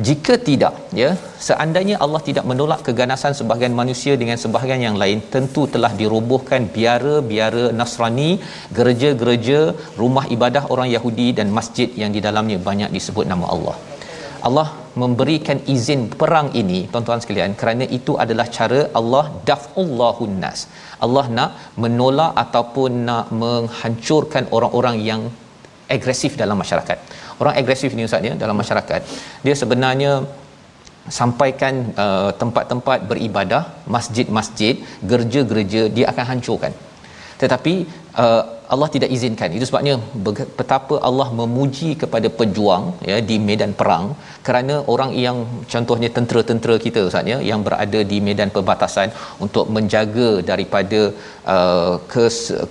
Jika 0.07 0.33
tidak 0.47 0.73
ya 0.99 1.09
seandainya 1.47 1.95
Allah 2.03 2.21
tidak 2.27 2.45
menolak 2.49 2.81
keganasan 2.87 3.33
sebahagian 3.39 3.75
manusia 3.79 4.13
dengan 4.21 4.37
sebahagian 4.43 4.81
yang 4.87 4.97
lain 5.01 5.19
tentu 5.33 5.63
telah 5.73 5.91
dirobohkan 6.01 6.71
biara-biara 6.75 7.65
Nasrani 7.79 8.29
gereja-gereja 8.77 9.59
rumah 10.01 10.25
ibadah 10.35 10.63
orang 10.73 10.87
Yahudi 10.95 11.27
dan 11.39 11.49
masjid 11.57 11.91
yang 12.03 12.13
di 12.15 12.21
dalamnya 12.27 12.59
banyak 12.69 12.91
disebut 12.97 13.27
nama 13.33 13.47
Allah. 13.55 13.75
Allah 14.47 14.67
memberikan 15.01 15.59
izin 15.73 16.01
perang 16.21 16.47
ini 16.61 16.79
tuan-tuan 16.91 17.21
sekalian 17.23 17.51
kerana 17.59 17.85
itu 17.97 18.15
adalah 18.23 18.45
cara 18.57 18.79
Allah 18.99 19.25
daf'ullahun 19.49 20.33
nas 20.43 20.61
Allah 21.05 21.25
nak 21.37 21.51
menolak 21.83 22.31
ataupun 22.43 22.91
nak 23.09 23.27
menghancurkan 23.43 24.45
orang-orang 24.55 24.97
yang 25.09 25.21
agresif 25.95 26.33
dalam 26.41 26.57
masyarakat 26.63 26.97
orang 27.41 27.55
agresif 27.61 27.91
ni 27.97 28.05
ustaz 28.09 28.29
ya 28.29 28.33
dalam 28.43 28.57
masyarakat. 28.61 29.01
Dia 29.45 29.55
sebenarnya 29.61 30.11
sampaikan 31.19 31.73
uh, 32.03 32.29
tempat-tempat 32.41 33.09
beribadah 33.11 33.63
masjid-masjid 33.95 34.77
gereja-gereja 35.11 35.83
dia 35.97 36.05
akan 36.13 36.25
hancurkan. 36.31 36.73
Tetapi 37.41 37.73
uh, 38.23 38.43
Allah 38.73 38.87
tidak 38.93 39.09
izinkan. 39.15 39.49
Itu 39.57 39.65
sebabnya 39.69 39.93
betapa 40.59 40.95
Allah 41.07 41.27
memuji 41.39 41.89
kepada 42.01 42.27
pejuang 42.39 42.83
ya 43.09 43.17
di 43.29 43.35
medan 43.47 43.73
perang 43.79 44.05
kerana 44.47 44.75
orang 44.93 45.11
yang 45.23 45.37
contohnya 45.73 46.09
tentera-tentera 46.17 46.75
kita 46.85 46.99
ustaz 47.07 47.31
ya 47.31 47.37
yang 47.49 47.61
berada 47.67 47.99
di 48.11 48.17
medan 48.27 48.51
perbatasan 48.55 49.09
untuk 49.45 49.67
menjaga 49.75 50.29
daripada 50.51 51.01
uh, 51.55 51.95
ke 52.13 52.25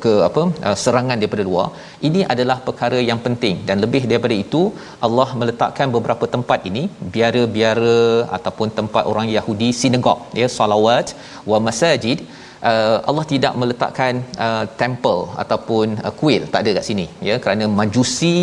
ke 0.04 0.14
apa 0.28 0.42
uh, 0.66 0.76
serangan 0.84 1.20
daripada 1.22 1.44
luar 1.50 1.68
ini 2.08 2.22
adalah 2.34 2.58
perkara 2.68 3.00
yang 3.10 3.20
penting. 3.26 3.56
Dan 3.68 3.78
lebih 3.84 4.02
daripada 4.12 4.36
itu 4.46 4.62
Allah 5.08 5.28
meletakkan 5.42 5.88
beberapa 5.96 6.26
tempat 6.36 6.60
ini 6.72 6.84
biara-biara 7.14 8.00
ataupun 8.38 8.68
tempat 8.80 9.04
orang 9.12 9.28
Yahudi 9.36 9.70
sinagog 9.82 10.20
ya 10.42 10.48
salawat 10.58 11.08
wa 11.52 11.60
masajid 11.68 12.20
uh, 12.68 12.98
Allah 13.10 13.24
tidak 13.32 13.54
meletakkan 13.60 14.14
uh, 14.46 14.64
temple 14.82 15.22
ataupun 15.42 15.86
uh, 16.04 16.12
kuil 16.20 16.42
tak 16.52 16.60
ada 16.62 16.72
kat 16.78 16.84
sini 16.90 17.06
ya. 17.28 17.36
Kerana 17.44 17.66
majusi 17.80 18.36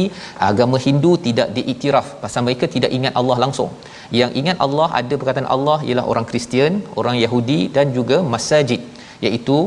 agama 0.49 0.77
Hindu 0.85 1.13
tidak 1.27 1.49
diiktiraf. 1.57 2.07
Pasal 2.23 2.43
mereka 2.47 2.67
tidak 2.75 2.93
ingat 2.97 3.15
Allah 3.21 3.37
langsung. 3.45 3.71
Yang 4.19 4.31
ingat 4.41 4.57
Allah 4.65 4.87
ada 4.99 5.13
perkataan 5.21 5.49
Allah 5.55 5.79
ialah 5.87 6.05
orang 6.11 6.27
Kristian 6.31 6.73
orang 7.01 7.17
Yahudi 7.23 7.59
dan 7.77 7.87
juga 7.97 8.19
masjid 8.35 8.81
iaitu 9.27 9.57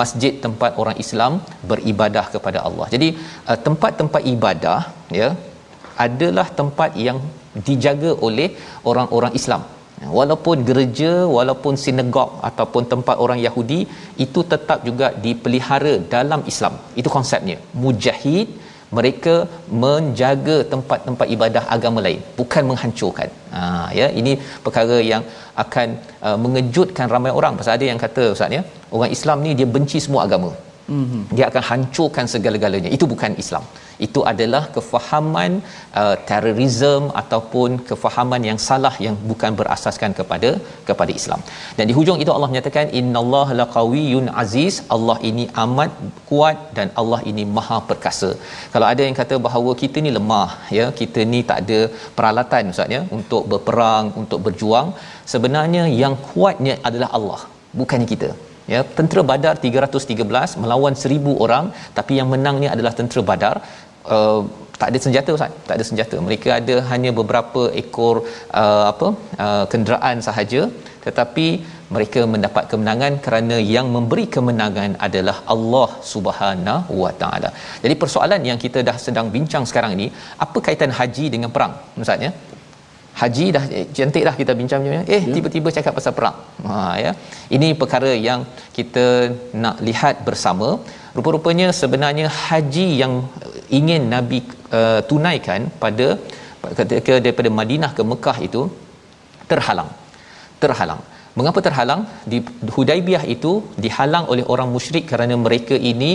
masjid 0.00 0.32
tempat 0.44 0.70
orang 0.82 0.96
Islam 1.04 1.32
beribadah 1.70 2.24
kepada 2.34 2.60
Allah. 2.68 2.86
Jadi 2.94 3.08
uh, 3.48 3.58
tempat-tempat 3.66 4.22
ibadah 4.34 4.80
ya 5.20 5.30
adalah 6.06 6.46
tempat 6.60 6.90
yang 7.06 7.18
dijaga 7.66 8.10
oleh 8.26 8.48
orang-orang 8.90 9.32
Islam 9.40 9.62
walaupun 10.18 10.56
gereja 10.68 11.12
walaupun 11.36 11.74
sinagog 11.84 12.30
ataupun 12.48 12.84
tempat 12.92 13.16
orang 13.24 13.40
Yahudi 13.46 13.80
itu 14.24 14.40
tetap 14.52 14.78
juga 14.88 15.08
dipelihara 15.24 15.94
dalam 16.14 16.42
Islam. 16.52 16.76
Itu 17.00 17.10
konsepnya. 17.16 17.58
Mujahid 17.84 18.48
mereka 18.98 19.34
menjaga 19.82 20.56
tempat-tempat 20.72 21.26
ibadah 21.36 21.62
agama 21.76 22.00
lain 22.06 22.20
bukan 22.38 22.62
menghancurkan. 22.70 23.28
Ha 23.54 23.62
ya 24.00 24.06
ini 24.20 24.32
perkara 24.66 24.98
yang 25.12 25.22
akan 25.64 25.88
uh, 26.26 26.38
mengejutkan 26.44 27.08
ramai 27.14 27.32
orang. 27.40 27.58
Pasal 27.60 27.74
ada 27.78 27.86
yang 27.90 28.00
kata 28.04 28.24
ustaz 28.36 28.56
ya 28.58 28.62
orang 28.96 29.12
Islam 29.16 29.38
ni 29.46 29.52
dia 29.58 29.68
benci 29.76 30.00
semua 30.06 30.22
agama 30.28 30.50
mm-hmm. 30.94 31.22
dia 31.36 31.46
akan 31.50 31.64
hancurkan 31.70 32.26
segala-galanya 32.34 32.92
itu 32.96 33.06
bukan 33.14 33.34
Islam 33.44 33.66
itu 34.04 34.20
adalah 34.32 34.62
kefahaman 34.76 35.52
uh, 36.00 36.16
terorisme 36.28 37.06
ataupun 37.20 37.70
kefahaman 37.88 38.42
yang 38.48 38.58
salah 38.68 38.94
yang 39.06 39.16
bukan 39.30 39.52
berasaskan 39.60 40.12
kepada 40.18 40.50
kepada 40.88 41.12
Islam. 41.20 41.40
Dan 41.76 41.84
di 41.90 41.94
hujung 41.98 42.20
itu 42.24 42.32
Allah 42.36 42.50
menyatakan 42.52 42.92
innallaha 43.00 43.56
laqawiyyun 43.62 44.28
aziz. 44.42 44.76
Allah 44.96 45.18
ini 45.30 45.44
amat 45.64 45.92
kuat 46.30 46.56
dan 46.78 46.88
Allah 47.02 47.20
ini 47.30 47.44
maha 47.58 47.78
perkasa. 47.90 48.30
Kalau 48.74 48.86
ada 48.92 49.02
yang 49.08 49.16
kata 49.20 49.36
bahawa 49.48 49.72
kita 49.82 50.04
ni 50.06 50.12
lemah 50.18 50.50
ya, 50.78 50.86
kita 51.00 51.22
ni 51.32 51.40
tak 51.50 51.60
ada 51.64 51.80
peralatan 52.18 52.74
ustaz 52.74 52.96
ya 52.96 53.02
untuk 53.18 53.44
berperang, 53.52 54.06
untuk 54.22 54.40
berjuang, 54.46 54.90
sebenarnya 55.34 55.84
yang 56.02 56.16
kuatnya 56.28 56.76
adalah 56.88 57.10
Allah, 57.18 57.40
bukannya 57.80 58.08
kita 58.14 58.30
ya 58.74 58.80
tentera 58.98 59.22
badar 59.30 59.54
313 59.64 60.62
melawan 60.62 60.94
1000 61.08 61.34
orang 61.46 61.66
tapi 61.98 62.12
yang 62.20 62.30
menangnya 62.34 62.70
adalah 62.74 62.92
tentera 63.00 63.22
badar 63.30 63.56
uh, 64.16 64.40
tak 64.80 64.88
ada 64.90 64.98
senjata 65.04 65.30
Ustaz 65.36 65.52
tak 65.68 65.74
ada 65.78 65.84
senjata 65.90 66.16
mereka 66.26 66.48
ada 66.60 66.76
hanya 66.90 67.10
beberapa 67.20 67.62
ekor 67.82 68.16
uh, 68.62 68.84
apa 68.92 69.08
uh, 69.44 69.64
kenderaan 69.72 70.18
sahaja 70.28 70.62
tetapi 71.06 71.46
mereka 71.94 72.20
mendapat 72.34 72.64
kemenangan 72.70 73.12
kerana 73.24 73.56
yang 73.74 73.86
memberi 73.96 74.24
kemenangan 74.36 74.92
adalah 75.06 75.36
Allah 75.54 75.88
Subhanahu 76.12 76.94
Wa 77.02 77.12
Taala. 77.20 77.50
Jadi 77.84 77.94
persoalan 78.02 78.42
yang 78.50 78.58
kita 78.64 78.80
dah 78.88 78.96
sedang 79.06 79.28
bincang 79.34 79.64
sekarang 79.70 79.92
ini, 79.98 80.08
apa 80.46 80.58
kaitan 80.68 80.94
haji 80.98 81.26
dengan 81.34 81.52
perang? 81.56 81.74
Maksudnya, 81.98 82.32
haji 83.20 83.46
dah 83.56 83.64
eh, 83.78 83.86
cantik 83.96 84.24
dah 84.28 84.34
kita 84.40 84.52
bincang 84.60 84.82
eh 84.92 85.02
ya. 85.14 85.18
tiba-tiba 85.34 85.68
cakap 85.76 85.92
pasal 85.98 86.12
perang. 86.18 86.36
Ha 86.68 86.78
ya. 87.04 87.12
Ini 87.56 87.68
perkara 87.80 88.10
yang 88.28 88.40
kita 88.76 89.06
nak 89.64 89.76
lihat 89.88 90.16
bersama. 90.28 90.68
Rupa-rupanya 91.16 91.68
sebenarnya 91.80 92.28
haji 92.46 92.86
yang 93.02 93.12
ingin 93.78 94.02
Nabi 94.14 94.38
uh, 94.78 95.00
tunaikan 95.10 95.60
pada 95.82 96.06
ketika 96.78 97.14
daripada 97.24 97.50
Madinah 97.58 97.90
ke 97.98 98.02
Mekah 98.10 98.38
itu 98.48 98.62
terhalang. 99.50 99.90
Terhalang. 100.64 101.00
Mengapa 101.38 101.60
terhalang? 101.66 102.02
Di 102.32 102.38
Hudaibiyah 102.74 103.24
itu 103.34 103.52
dihalang 103.84 104.26
oleh 104.32 104.44
orang 104.52 104.68
musyrik 104.74 105.04
kerana 105.12 105.34
mereka 105.46 105.76
ini 105.92 106.10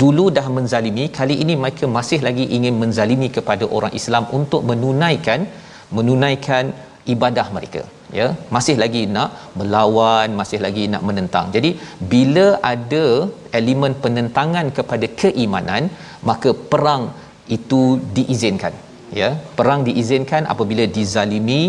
dulu 0.00 0.24
dah 0.36 0.46
menzalimi 0.56 1.04
kali 1.18 1.34
ini 1.44 1.54
mereka 1.62 1.84
masih 1.96 2.20
lagi 2.26 2.44
ingin 2.56 2.74
menzalimi 2.82 3.28
kepada 3.36 3.64
orang 3.76 3.92
Islam 4.00 4.24
untuk 4.38 4.62
menunaikan 4.70 5.40
menunaikan 5.98 6.64
ibadah 7.14 7.46
mereka. 7.56 7.82
Ya 8.18 8.26
masih 8.54 8.76
lagi 8.82 9.02
nak 9.14 9.30
melawan 9.58 10.30
masih 10.40 10.58
lagi 10.64 10.84
nak 10.92 11.04
menentang. 11.08 11.46
Jadi 11.56 11.70
bila 12.12 12.46
ada 12.72 13.04
elemen 13.58 13.94
penentangan 14.04 14.66
kepada 14.78 15.06
keimanan 15.22 15.84
maka 16.30 16.52
perang 16.72 17.04
itu 17.56 17.82
diizinkan. 18.16 18.74
Ya 19.20 19.28
perang 19.58 19.80
diizinkan 19.86 20.42
apabila 20.52 20.84
dizalimi 20.98 21.62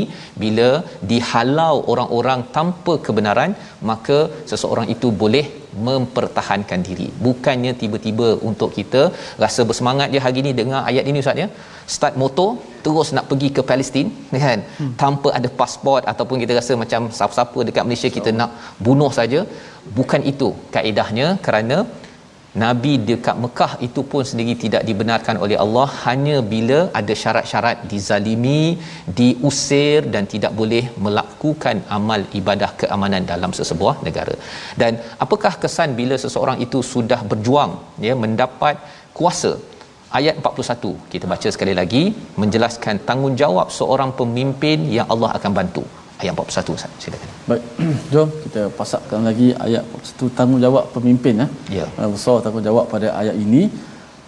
bila 0.43 0.69
dihalau 1.11 1.75
orang-orang 1.93 2.41
tanpa 2.57 2.93
kebenaran 3.05 3.51
maka 3.89 4.19
seseorang 4.51 4.87
itu 4.95 5.07
boleh 5.23 5.45
mempertahankan 5.87 6.79
diri. 6.87 7.07
Bukannya 7.27 7.73
tiba-tiba 7.81 8.29
untuk 8.49 8.69
kita 8.77 9.01
rasa 9.43 9.63
bersemangat 9.69 10.07
je 10.15 10.21
hari 10.27 10.41
ni 10.47 10.53
dengar 10.61 10.83
ayat 10.91 11.07
ini 11.11 11.23
ustaz 11.23 11.43
ya. 11.43 11.47
Start 11.95 12.15
motor 12.23 12.49
terus 12.85 13.09
nak 13.15 13.25
pergi 13.31 13.49
ke 13.57 13.61
Palestin 13.71 14.07
kan 14.45 14.59
hmm. 14.79 14.93
tanpa 15.01 15.29
ada 15.39 15.49
pasport 15.59 16.05
ataupun 16.11 16.39
kita 16.43 16.55
rasa 16.59 16.75
macam 16.83 17.01
siapa-siapa 17.17 17.59
dekat 17.69 17.83
Malaysia 17.87 18.11
kita 18.17 18.31
nak 18.39 18.51
bunuh 18.87 19.11
saja 19.19 19.41
bukan 19.99 20.23
itu 20.31 20.49
kaedahnya 20.75 21.27
kerana 21.47 21.77
Nabi 22.61 22.91
dekat 23.09 23.35
Mekah 23.43 23.71
itu 23.85 24.01
pun 24.09 24.23
sendiri 24.29 24.53
tidak 24.63 24.83
dibenarkan 24.89 25.35
oleh 25.43 25.57
Allah 25.63 25.85
hanya 26.05 26.35
bila 26.51 26.79
ada 26.99 27.13
syarat-syarat 27.21 27.77
dizalimi, 27.91 28.77
diusir 29.19 29.99
dan 30.13 30.29
tidak 30.33 30.51
boleh 30.59 30.83
melakukan 31.05 31.81
amal 31.97 32.21
ibadah 32.39 32.71
keamanan 32.81 33.25
dalam 33.31 33.53
sesebuah 33.59 33.95
negara. 34.07 34.35
Dan 34.81 35.01
apakah 35.25 35.53
kesan 35.63 35.97
bila 36.01 36.17
seseorang 36.25 36.59
itu 36.65 36.81
sudah 36.93 37.19
berjuang 37.31 37.73
ya 38.07 38.13
mendapat 38.25 38.77
kuasa 39.17 39.53
ayat 40.19 40.35
41 40.41 41.11
kita 41.13 41.25
baca 41.33 41.49
sekali 41.55 41.73
lagi. 41.79 42.03
Menjelaskan 42.41 42.95
tanggungjawab 43.09 43.67
seorang 43.79 44.11
pemimpin 44.19 44.79
yang 44.97 45.07
Allah 45.13 45.31
akan 45.37 45.51
bantu. 45.59 45.83
Ayat 46.21 46.33
41 46.37 46.77
Ustaz 46.77 46.91
silakan. 47.03 47.29
Baik 47.49 47.63
jom 48.13 48.29
kita 48.43 48.61
pasakkan 48.79 49.21
lagi 49.29 49.47
ayat 49.65 49.83
41 50.01 50.37
tanggungjawab 50.39 50.85
pemimpin 50.95 51.45
eh. 51.45 51.49
Ya. 51.79 51.87
Uh, 51.99 52.09
besar 52.15 52.37
tanggungjawab 52.45 52.85
pada 52.93 53.07
ayat 53.21 53.35
ini 53.45 53.63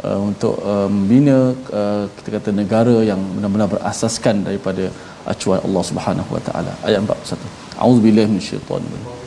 uh, 0.06 0.20
untuk 0.30 0.56
uh, 0.72 0.90
membina 0.96 1.38
uh, 1.82 2.04
kita 2.18 2.30
kata 2.38 2.50
negara 2.62 2.96
yang 3.12 3.22
benar-benar 3.36 3.70
berasaskan 3.76 4.44
daripada 4.48 4.86
acuan 5.34 5.62
Allah 5.68 5.84
Subhanahu 5.92 6.32
Wa 6.38 6.42
Taala. 6.48 6.74
Ayat 6.88 7.00
41 7.06 7.86
auzubillahi 7.86 8.30
minasyaitanir 8.34 9.25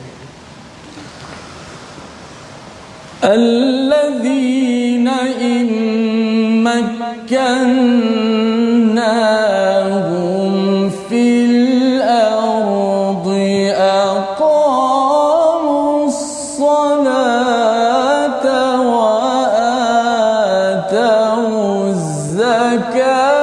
الذين 3.23 5.07
إن 5.07 5.67
مكناهم 9.19 10.89
في 10.89 11.45
الأرض 11.45 13.27
أقاموا 14.09 14.87
الصلاة 16.07 17.25
وآتوا 18.99 20.29
الزكاة 21.89 23.38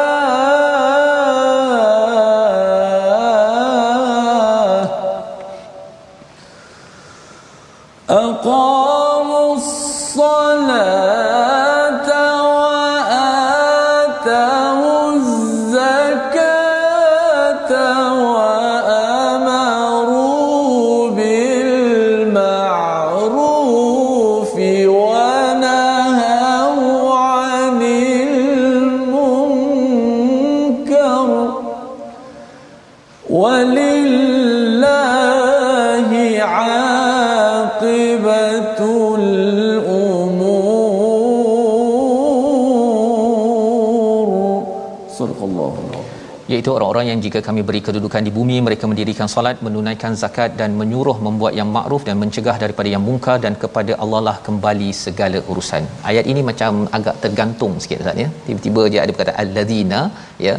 iaitu 46.67 46.79
orang-orang 46.79 47.07
yang 47.11 47.19
jika 47.25 47.39
kami 47.47 47.61
beri 47.67 47.81
kedudukan 47.87 48.23
di 48.27 48.31
bumi 48.37 48.57
mereka 48.67 48.85
mendirikan 48.93 49.29
solat 49.35 49.57
menunaikan 49.67 50.13
zakat 50.23 50.51
dan 50.61 50.71
menyuruh 50.81 51.15
membuat 51.27 51.53
yang 51.59 51.69
makruf 51.77 52.03
dan 52.09 52.17
mencegah 52.23 52.57
daripada 52.63 52.89
yang 52.95 53.03
mungkar 53.09 53.37
dan 53.45 53.55
kepada 53.63 53.93
Allah 54.03 54.21
lah 54.29 54.35
kembali 54.47 54.89
segala 55.05 55.39
urusan. 55.51 55.85
Ayat 56.11 56.25
ini 56.33 56.43
macam 56.51 56.73
agak 56.99 57.15
tergantung 57.25 57.75
sikit 57.85 58.03
Ustaz 58.03 58.19
ya. 58.25 58.29
Tiba-tiba 58.47 58.83
dia 58.93 59.01
ada 59.05 59.15
perkataan 59.15 59.39
alladzina 59.45 60.01
ya 60.47 60.57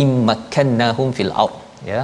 immakannahum 0.00 1.10
fil 1.18 1.32
ard. 1.44 1.54
Ya 1.90 2.00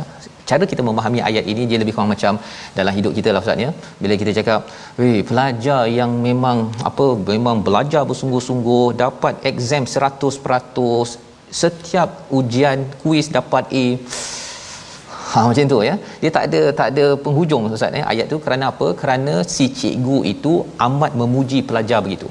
cara 0.51 0.65
kita 0.75 0.83
memahami 0.91 1.21
ayat 1.31 1.45
ini 1.55 1.63
dia 1.71 1.79
lebih 1.83 1.93
kurang 1.97 2.13
macam 2.15 2.37
dalam 2.79 2.95
hidup 3.01 3.13
kita 3.19 3.29
lah 3.35 3.43
Ustaz 3.47 3.65
ya. 3.67 3.73
Bila 4.05 4.15
kita 4.23 4.33
cakap 4.41 4.61
weh 5.01 5.19
pelajar 5.33 5.83
yang 5.99 6.15
memang 6.29 6.59
apa 6.93 7.09
memang 7.35 7.59
belajar 7.69 8.05
bersungguh-sungguh 8.13 8.87
dapat 9.05 9.35
exam 9.53 9.85
100% 9.99 11.32
setiap 11.61 12.09
ujian 12.39 12.79
kuis 13.03 13.29
dapat 13.37 13.65
A 13.83 13.87
Ha 15.33 15.41
macam 15.49 15.65
tu 15.73 15.79
ya. 15.89 15.95
Dia 16.23 16.31
tak 16.37 16.45
ada 16.49 16.61
tak 16.79 16.89
ada 16.93 17.05
penghujung 17.25 17.63
ustaz 17.77 17.99
ya 18.01 18.05
ayat 18.13 18.27
tu 18.33 18.37
kerana 18.45 18.65
apa? 18.73 18.87
Kerana 19.01 19.35
si 19.55 19.67
cikgu 19.79 20.19
itu 20.33 20.53
amat 20.87 21.13
memuji 21.21 21.59
pelajar 21.69 22.01
begitu. 22.07 22.29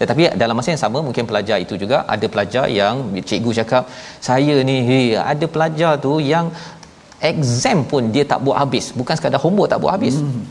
Tetapi 0.00 0.22
dalam 0.42 0.56
masa 0.58 0.72
yang 0.74 0.82
sama 0.84 0.98
mungkin 1.06 1.24
pelajar 1.30 1.58
itu 1.64 1.74
juga 1.82 1.96
ada 2.14 2.26
pelajar 2.34 2.64
yang 2.78 2.94
cikgu 3.30 3.50
cakap 3.60 3.84
saya 4.28 4.56
ni 4.68 4.76
hey, 4.88 5.08
ada 5.32 5.46
pelajar 5.54 5.92
tu 6.06 6.12
yang 6.32 6.48
exam 7.30 7.78
pun 7.90 8.02
dia 8.14 8.24
tak 8.32 8.40
buat 8.46 8.56
habis. 8.62 8.86
Bukan 9.00 9.14
sekadar 9.18 9.40
homework 9.44 9.70
tak 9.72 9.80
buat 9.84 9.94
habis. 9.96 10.16
Hmm. 10.18 10.42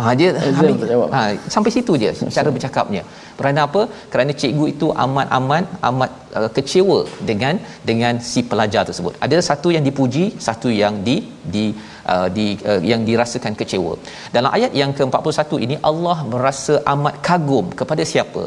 Ha 0.00 0.12
dia 0.18 0.28
Exam 0.48 0.68
habis, 0.72 0.92
ha 1.14 1.22
sampai 1.54 1.70
situ 1.74 1.92
je 2.02 2.10
cara 2.36 2.48
bercakapnya. 2.54 3.02
Kerana 3.38 3.60
apa? 3.68 3.82
Kerana 4.12 4.32
cikgu 4.40 4.64
itu 4.72 4.86
amat-amat 5.04 5.64
amat 5.88 6.10
uh, 6.40 6.50
kecewa 6.56 6.98
dengan 7.30 7.54
dengan 7.88 8.14
si 8.30 8.40
pelajar 8.50 8.82
tersebut. 8.88 9.14
Ada 9.26 9.38
satu 9.48 9.68
yang 9.76 9.84
dipuji, 9.88 10.24
satu 10.46 10.70
yang 10.82 10.94
di 11.08 11.16
di 11.54 11.64
uh, 12.12 12.28
di 12.36 12.46
uh, 12.70 12.80
yang 12.90 13.02
dirasakan 13.08 13.56
kecewa. 13.60 13.92
Dalam 14.36 14.50
ayat 14.58 14.72
yang 14.80 14.92
ke-41 14.98 15.60
ini 15.66 15.76
Allah 15.90 16.16
merasa 16.34 16.76
amat 16.94 17.16
kagum 17.28 17.68
kepada 17.80 18.04
siapa? 18.12 18.44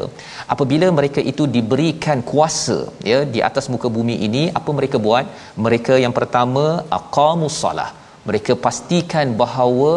Apabila 0.54 0.88
mereka 0.98 1.22
itu 1.32 1.46
diberikan 1.58 2.26
kuasa 2.32 2.78
ya 3.12 3.20
di 3.36 3.42
atas 3.50 3.66
muka 3.74 3.90
bumi 3.98 4.18
ini, 4.28 4.42
apa 4.60 4.72
mereka 4.80 4.98
buat? 5.06 5.28
Mereka 5.66 5.94
yang 6.06 6.16
pertama 6.18 6.64
aqamus 7.00 7.58
solah 7.62 7.90
mereka 8.28 8.52
pastikan 8.66 9.26
bahawa 9.42 9.92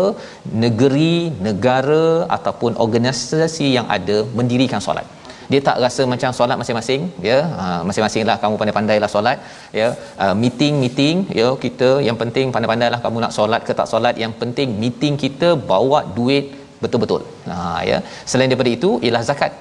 negeri, 0.66 1.16
negara 1.48 2.06
ataupun 2.38 2.74
organisasi 2.86 3.70
yang 3.78 3.88
ada 3.98 4.18
mendirikan 4.40 4.84
solat. 4.88 5.08
Dia 5.52 5.62
tak 5.68 5.78
rasa 5.84 6.02
macam 6.14 6.32
solat 6.40 6.58
masing-masing, 6.62 7.02
ya. 7.30 7.38
Ha, 7.60 7.66
masing-masinglah 7.88 8.36
kamu 8.42 8.56
pandai-pandailah 8.62 9.10
solat, 9.16 9.38
ya. 9.80 9.88
Uh, 10.24 10.36
meeting 10.42 10.74
meeting, 10.84 11.16
ya 11.40 11.48
kita 11.64 11.90
yang 12.08 12.18
penting 12.22 12.54
pandai-pandailah 12.56 13.00
kamu 13.06 13.18
nak 13.26 13.34
solat 13.38 13.64
ke 13.68 13.74
tak 13.80 13.90
solat, 13.94 14.16
yang 14.24 14.34
penting 14.42 14.70
meeting 14.84 15.16
kita 15.24 15.50
bawa 15.72 16.02
duit 16.18 16.46
betul-betul. 16.84 17.22
Ha 17.52 17.56
ya. 17.90 17.98
Selain 18.32 18.50
daripada 18.52 18.72
itu 18.78 18.92
ialah 19.06 19.24
zakat. 19.32 19.54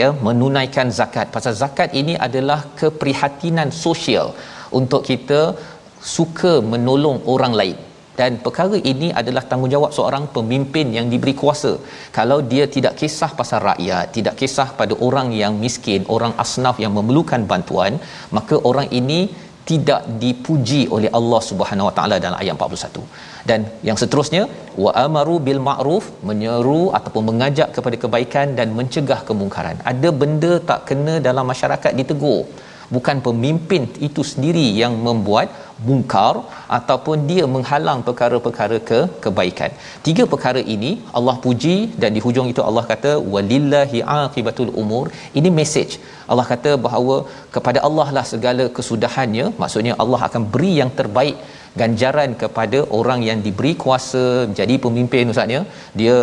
Ya, 0.00 0.08
menunaikan 0.26 0.88
zakat. 0.98 1.26
Pasal 1.36 1.52
zakat 1.62 1.90
ini 2.00 2.14
adalah 2.26 2.58
keprihatinan 2.80 3.68
sosial 3.84 4.26
untuk 4.78 5.02
kita 5.08 5.40
suka 6.16 6.52
menolong 6.72 7.20
orang 7.34 7.54
lain. 7.60 7.78
Dan 8.20 8.32
perkara 8.44 8.76
ini 8.92 9.08
adalah 9.20 9.42
tanggungjawab 9.50 9.92
seorang 9.96 10.24
pemimpin 10.36 10.86
yang 10.96 11.06
diberi 11.12 11.32
kuasa. 11.42 11.72
Kalau 12.16 12.38
dia 12.50 12.64
tidak 12.74 12.94
kisah 13.00 13.30
pasal 13.38 13.60
rakyat 13.68 14.12
tidak 14.16 14.34
kisah 14.40 14.68
pada 14.80 14.94
orang 15.06 15.28
yang 15.42 15.54
miskin 15.64 16.02
orang 16.16 16.34
asnaf 16.44 16.76
yang 16.84 16.92
memerlukan 16.98 17.44
bantuan 17.52 17.94
maka 18.38 18.56
orang 18.70 18.88
ini 19.00 19.20
tidak 19.70 20.02
dipuji 20.22 20.80
oleh 20.96 21.10
Allah 21.18 21.40
Subhanahu 21.48 21.88
Wa 21.88 21.94
Taala 21.96 22.16
dalam 22.24 22.38
ayat 22.42 22.54
41 22.56 23.02
dan 23.48 23.60
yang 23.88 23.98
seterusnya 24.02 24.42
wa 24.84 24.90
amaru 25.04 25.36
bil 25.46 25.60
ma'ruf 25.68 26.04
menyeru 26.28 26.82
ataupun 26.98 27.24
mengajak 27.30 27.68
kepada 27.76 27.96
kebaikan 28.04 28.48
dan 28.58 28.68
mencegah 28.78 29.20
kemungkaran. 29.28 29.78
Ada 29.92 30.10
benda 30.22 30.52
tak 30.70 30.82
kena 30.90 31.14
dalam 31.28 31.46
masyarakat 31.52 31.92
ditegur. 32.00 32.42
Bukan 32.94 33.16
pemimpin 33.26 33.82
itu 34.06 34.22
sendiri 34.30 34.66
yang 34.82 34.94
membuat 35.06 35.48
mungkar 35.88 36.34
ataupun 36.78 37.26
dia 37.30 37.44
menghalang 37.54 38.00
perkara-perkara 38.08 38.78
ke 38.90 38.98
kebaikan. 39.24 39.70
Tiga 40.06 40.24
perkara 40.32 40.62
ini 40.74 40.90
Allah 41.18 41.36
puji 41.46 41.76
dan 42.02 42.10
di 42.16 42.22
hujung 42.26 42.48
itu 42.52 42.62
Allah 42.68 42.84
kata 42.92 43.12
walillahi 43.34 44.00
aqibatul 44.18 44.72
umur. 44.82 45.04
Ini 45.40 45.50
message. 45.60 45.94
Allah 46.32 46.46
kata 46.52 46.72
bahawa 46.86 47.16
kepada 47.54 47.78
Allah 47.88 48.08
lah 48.16 48.24
segala 48.32 48.66
kesudahannya. 48.76 49.46
Maksudnya 49.62 49.94
Allah 50.04 50.20
akan 50.28 50.44
beri 50.54 50.72
yang 50.80 50.92
terbaik 51.00 51.38
ganjaran 51.78 52.30
kepada 52.40 52.78
orang 52.98 53.20
yang 53.26 53.38
diberi 53.46 53.72
kuasa 53.82 54.22
jadi 54.58 54.74
pemimpin 54.84 55.30
ustaznya 55.32 55.60
dia 56.00 56.14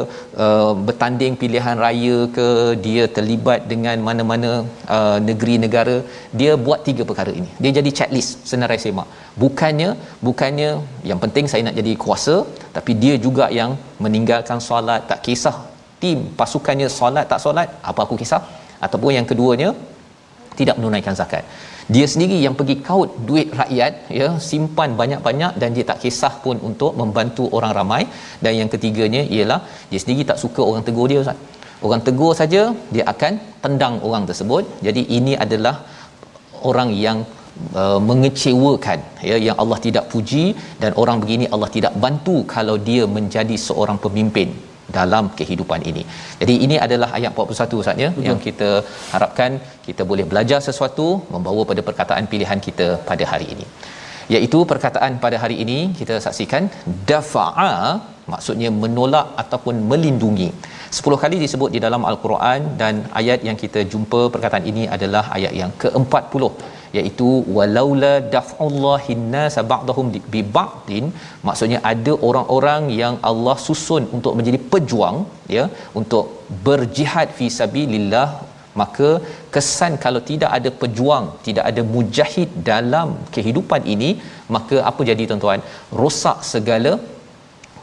uh, 0.46 0.74
bertanding 0.88 1.34
pilihan 1.42 1.78
raya 1.84 2.18
ke 2.38 2.48
dia 2.86 3.04
terlibat 3.18 3.62
dengan 3.72 3.98
mana-mana 4.08 4.52
uh, 4.96 5.18
negeri 5.30 5.56
negara 5.66 5.98
dia 6.40 6.54
buat 6.66 6.84
tiga 6.88 7.04
perkara 7.10 7.32
ini. 7.40 7.50
Dia 7.64 7.72
jadi 7.80 7.92
checklist 8.00 8.44
senarai 8.52 8.80
semak. 8.86 9.08
Bukannya 9.44 9.90
bukannya 10.28 10.70
yang 11.10 11.22
penting 11.24 11.48
saya 11.52 11.64
nak 11.68 11.78
jadi 11.80 11.94
kuasa 12.04 12.36
tapi 12.78 12.94
dia 13.04 13.16
juga 13.28 13.48
yang 13.60 13.74
meninggalkan 14.06 14.60
solat 14.70 15.08
tak 15.12 15.22
kisah 15.28 15.58
tim 16.02 16.20
pasukannya 16.40 16.90
solat 17.00 17.26
tak 17.32 17.42
solat 17.46 17.70
apa 17.92 18.02
aku 18.06 18.18
kisah? 18.24 18.44
Ataupun 18.86 19.12
yang 19.18 19.28
keduanya 19.30 19.70
tidak 20.60 20.76
menunaikan 20.80 21.16
zakat 21.20 21.44
dia 21.96 22.06
sendiri 22.14 22.38
yang 22.46 22.56
pergi 22.60 22.76
kaut 22.88 23.12
duit 23.28 23.50
rakyat 23.60 23.94
ya 24.20 24.28
simpan 24.48 24.90
banyak-banyak 25.02 25.54
dan 25.62 25.70
dia 25.76 25.86
tak 25.90 26.00
kisah 26.04 26.34
pun 26.46 26.58
untuk 26.70 26.92
membantu 27.02 27.46
orang 27.58 27.74
ramai 27.80 28.02
dan 28.44 28.52
yang 28.60 28.70
ketiganya 28.74 29.22
ialah 29.36 29.60
dia 29.92 30.00
sendiri 30.04 30.24
tak 30.32 30.42
suka 30.44 30.62
orang 30.70 30.84
tegur 30.88 31.08
dia 31.12 31.22
Ustaz. 31.24 31.40
Orang 31.86 32.02
tegur 32.08 32.32
saja 32.42 32.62
dia 32.96 33.06
akan 33.14 33.34
tendang 33.64 33.96
orang 34.08 34.24
tersebut. 34.30 34.64
Jadi 34.88 35.02
ini 35.18 35.34
adalah 35.46 35.76
orang 36.70 36.90
yang 37.06 37.18
uh, 37.82 38.00
mengecewakan 38.10 39.00
ya 39.30 39.38
yang 39.48 39.58
Allah 39.64 39.80
tidak 39.88 40.06
puji 40.14 40.46
dan 40.82 40.92
orang 41.02 41.20
begini 41.24 41.48
Allah 41.54 41.70
tidak 41.76 41.94
bantu 42.06 42.38
kalau 42.56 42.76
dia 42.90 43.04
menjadi 43.18 43.56
seorang 43.68 44.00
pemimpin 44.06 44.52
dalam 44.98 45.26
kehidupan 45.40 45.82
ini. 45.92 46.04
Jadi 46.42 46.56
ini 46.66 46.76
adalah 46.86 47.10
ayat 47.18 47.32
41 47.36 47.82
Ustaz 47.82 48.04
ya 48.04 48.10
yang 48.28 48.40
kita 48.48 48.70
harapkan 49.14 49.52
kita 49.88 50.04
boleh 50.12 50.26
belajar 50.32 50.60
sesuatu 50.68 51.08
membawa 51.36 51.64
pada 51.72 51.82
perkataan 51.90 52.26
pilihan 52.34 52.62
kita 52.68 52.88
pada 53.10 53.26
hari 53.32 53.48
ini. 53.56 53.68
Iaitu 54.36 54.60
perkataan 54.72 55.12
pada 55.24 55.38
hari 55.44 55.58
ini 55.64 55.80
kita 56.00 56.16
saksikan 56.26 56.64
dafa'a 57.12 57.76
maksudnya 58.32 58.70
menolak 58.84 59.28
ataupun 59.44 59.76
melindungi. 59.92 60.50
10 60.98 61.22
kali 61.24 61.38
disebut 61.44 61.70
di 61.76 61.80
dalam 61.86 62.04
al-Quran 62.10 62.62
dan 62.82 62.96
ayat 63.22 63.40
yang 63.48 63.58
kita 63.64 63.82
jumpa 63.94 64.22
perkataan 64.34 64.66
ini 64.72 64.84
adalah 64.96 65.24
ayat 65.38 65.54
yang 65.62 65.72
ke-40 65.84 66.44
iaitu 66.98 67.30
walaula 67.58 68.14
daf'ullahi 68.36 69.16
nasa 69.36 69.62
ba'dahum 69.72 70.08
bi 70.34 70.42
ba'din 70.58 71.06
maksudnya 71.48 71.80
ada 71.92 72.14
orang-orang 72.30 72.84
yang 73.02 73.16
Allah 73.30 73.58
susun 73.68 74.06
untuk 74.18 74.36
menjadi 74.40 74.60
pejuang 74.74 75.18
ya 75.58 75.66
untuk 76.02 76.26
berjihad 76.68 77.30
fi 77.40 77.48
sabilillah 77.60 78.28
maka 78.82 79.10
kesan 79.54 79.94
kalau 80.04 80.22
tidak 80.32 80.52
ada 80.58 80.70
pejuang 80.82 81.28
tidak 81.48 81.66
ada 81.70 81.82
mujahid 81.96 82.50
dalam 82.72 83.10
kehidupan 83.38 83.84
ini 83.96 84.10
maka 84.56 84.78
apa 84.90 85.02
jadi 85.12 85.24
tuan-tuan? 85.30 85.64
Rosak 86.02 86.40
segala 86.54 86.94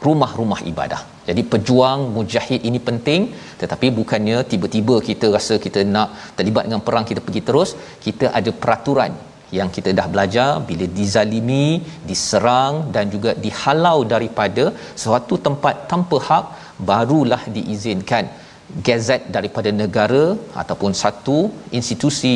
rumah-rumah 0.05 0.61
ibadah 0.71 1.01
jadi 1.27 1.41
pejuang 1.51 1.99
mujahid 2.15 2.61
ini 2.69 2.79
penting 2.87 3.21
tetapi 3.61 3.87
bukannya 3.99 4.37
tiba-tiba 4.51 4.95
kita 5.09 5.27
rasa 5.35 5.55
kita 5.65 5.81
nak 5.95 6.09
terlibat 6.37 6.65
dengan 6.67 6.81
perang 6.87 7.05
kita 7.11 7.21
pergi 7.27 7.41
terus. 7.47 7.69
Kita 8.05 8.25
ada 8.39 8.51
peraturan 8.63 9.13
yang 9.57 9.69
kita 9.75 9.89
dah 9.99 10.07
belajar 10.13 10.49
bila 10.69 10.85
dizalimi 10.99 11.67
diserang 12.09 12.75
dan 12.95 13.05
juga 13.13 13.33
dihalau 13.45 13.97
daripada 14.13 14.65
suatu 15.03 15.37
tempat 15.47 15.75
tanpa 15.91 16.19
hak 16.27 16.45
barulah 16.89 17.41
diizinkan 17.55 18.25
gazet 18.87 19.23
daripada 19.35 19.69
negara 19.81 20.23
ataupun 20.61 20.93
satu 21.03 21.37
institusi 21.79 22.35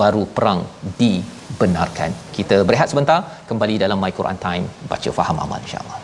baru 0.00 0.24
perang 0.36 0.62
dibenarkan. 1.00 2.10
Kita 2.38 2.56
berehat 2.68 2.90
sebentar 2.92 3.20
kembali 3.50 3.76
dalam 3.84 4.00
my 4.04 4.12
Quran 4.20 4.40
time 4.48 4.66
baca 4.92 5.12
faham 5.20 5.38
amal 5.44 5.60
insyaallah 5.66 6.03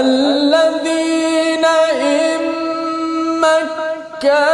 الذين 0.00 1.64
إن 1.64 2.40
مكناهم 3.40 4.53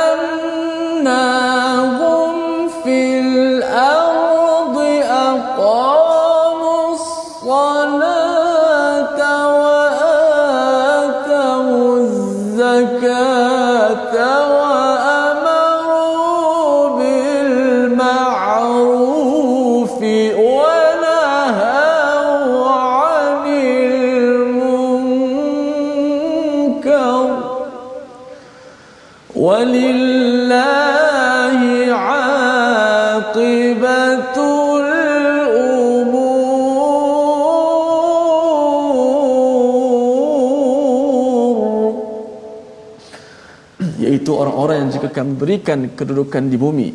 iaitu 44.11 44.31
orang-orang 44.43 44.77
yang 44.83 44.91
jika 44.97 45.09
kami 45.19 45.33
berikan 45.43 45.79
kedudukan 45.99 46.43
di 46.53 46.59
bumi 46.65 46.89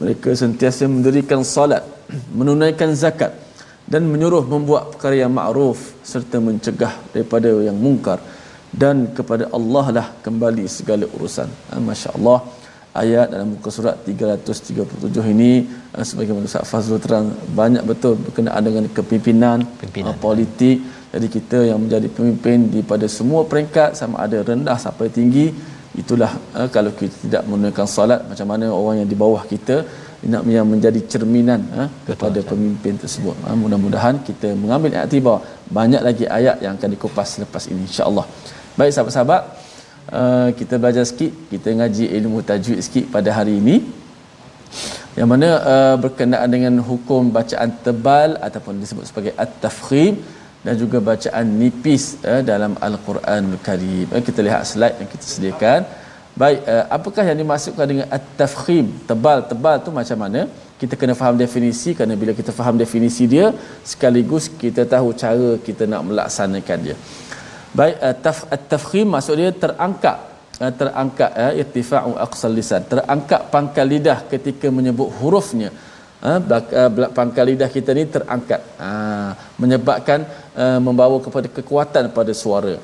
mereka 0.00 0.32
sentiasa 0.42 0.88
mendirikan 0.96 1.40
salat 1.54 1.84
menunaikan 2.38 2.90
zakat 3.02 3.32
dan 3.92 4.02
menyuruh 4.12 4.44
membuat 4.54 4.96
perkara 4.96 5.16
yang 5.22 5.32
ma'ruf 5.38 5.92
serta 6.10 6.40
mencegah 6.40 6.92
daripada 7.12 7.52
yang 7.68 7.76
mungkar 7.76 8.18
dan 8.82 8.96
kepada 9.16 9.44
Allah 9.56 9.86
lah 9.98 10.06
kembali 10.24 10.64
segala 10.78 11.04
urusan 11.14 11.48
ha, 11.70 11.78
Masya 11.88 12.10
Allah 12.16 12.38
ayat 13.02 13.26
dalam 13.34 13.48
muka 13.54 13.70
surat 13.76 13.96
337 14.08 15.34
ini 15.34 15.52
ha, 15.92 16.00
sebagaimana 16.08 16.48
Ustaz 16.50 16.66
Fazrul 16.72 17.02
terang 17.04 17.28
banyak 17.60 17.84
betul 17.90 18.16
berkenaan 18.24 18.62
dengan 18.68 18.84
kepimpinan, 18.96 19.58
Pimpinan. 19.82 20.16
ha, 20.16 20.20
politik 20.26 20.78
jadi 21.14 21.26
kita 21.36 21.58
yang 21.70 21.78
menjadi 21.84 22.08
pemimpin 22.16 22.58
di 22.74 22.80
pada 22.82 23.06
semua 23.06 23.46
peringkat 23.50 23.94
sama 24.00 24.26
ada 24.26 24.40
rendah 24.50 24.78
sampai 24.86 25.06
tinggi 25.18 25.46
itulah 26.02 26.30
uh, 26.58 26.68
kalau 26.74 26.90
kita 27.00 27.14
tidak 27.24 27.42
menunaikan 27.50 27.88
salat 27.96 28.20
macam 28.30 28.46
mana 28.52 28.66
orang 28.78 28.96
yang 29.00 29.08
di 29.12 29.18
bawah 29.22 29.42
kita 29.52 29.76
nak 30.32 30.42
yang 30.56 30.66
menjadi 30.72 31.00
cerminan 31.12 31.60
uh, 31.80 31.88
kepada 32.08 32.40
pemimpin 32.50 32.94
tersebut. 33.02 33.36
Uh, 33.46 33.56
mudah-mudahan 33.62 34.16
kita 34.28 34.48
mengambil 34.62 34.90
iktibar 35.00 35.38
banyak 35.78 36.02
lagi 36.08 36.24
ayat 36.38 36.56
yang 36.64 36.72
akan 36.78 36.90
dikupas 36.94 37.28
selepas 37.36 37.64
ini 37.72 37.82
insyaallah. 37.88 38.26
Baik 38.78 38.92
sahabat-sahabat 38.96 39.42
uh, 40.18 40.48
kita 40.58 40.74
belajar 40.82 41.04
sikit 41.10 41.32
kita 41.52 41.68
ngaji 41.78 42.04
ilmu 42.18 42.40
tajwid 42.50 42.80
sikit 42.86 43.04
pada 43.16 43.30
hari 43.38 43.56
ini. 43.62 43.76
Yang 45.18 45.28
mana 45.32 45.48
uh, 45.72 45.96
berkenaan 46.04 46.48
dengan 46.54 46.74
hukum 46.88 47.30
bacaan 47.36 47.70
tebal 47.86 48.30
ataupun 48.46 48.82
disebut 48.82 49.04
sebagai 49.10 49.32
at-tafkhim 49.44 50.18
dan 50.64 50.74
juga 50.82 50.98
bacaan 51.10 51.46
nipis 51.60 52.04
uh, 52.32 52.42
dalam 52.50 52.72
al-Quran 52.86 53.44
Karim. 53.66 54.06
Uh, 54.14 54.22
kita 54.28 54.40
lihat 54.46 54.62
slide 54.72 54.96
yang 55.00 55.10
kita 55.14 55.26
sediakan. 55.34 55.80
Baik, 56.42 56.60
uh, 56.74 56.84
apakah 56.96 57.24
yang 57.28 57.38
dimaksudkan 57.42 57.86
dengan 57.92 58.06
at-tafkhim? 58.16 58.86
Tebal-tebal 59.10 59.76
tu 59.86 59.90
macam 60.00 60.18
mana? 60.24 60.40
Kita 60.80 60.94
kena 61.00 61.14
faham 61.20 61.36
definisi 61.44 61.90
kerana 61.96 62.14
bila 62.22 62.32
kita 62.40 62.50
faham 62.58 62.76
definisi 62.84 63.24
dia, 63.34 63.46
sekaligus 63.92 64.46
kita 64.64 64.82
tahu 64.94 65.08
cara 65.22 65.50
kita 65.66 65.84
nak 65.92 66.02
melaksanakan 66.08 66.78
dia. 66.86 66.96
Baik, 67.78 67.96
uh, 68.08 68.14
at-tafkhim 68.56 69.06
maksud 69.14 69.36
dia 69.42 69.50
terangkat 69.64 70.18
uh, 70.62 70.72
terangkat 70.80 71.30
uh, 71.44 71.52
irtifa'u 71.60 72.12
aqsal 72.26 72.54
lisan 72.58 72.82
terangkat 72.92 73.40
pangkal 73.54 73.86
lidah 73.94 74.18
ketika 74.32 74.68
menyebut 74.78 75.08
hurufnya 75.20 75.70
uh, 76.29 77.09
pangkal 77.17 77.45
lidah 77.51 77.69
kita 77.75 77.91
ni 77.97 78.03
terangkat 78.15 78.61
uh, 78.87 79.31
menyebabkan 79.61 80.19
uh, 80.63 80.79
membawa 80.87 81.17
kepada 81.25 81.47
kekuatan 81.57 82.05
pada 82.17 82.33
suara 82.43 82.75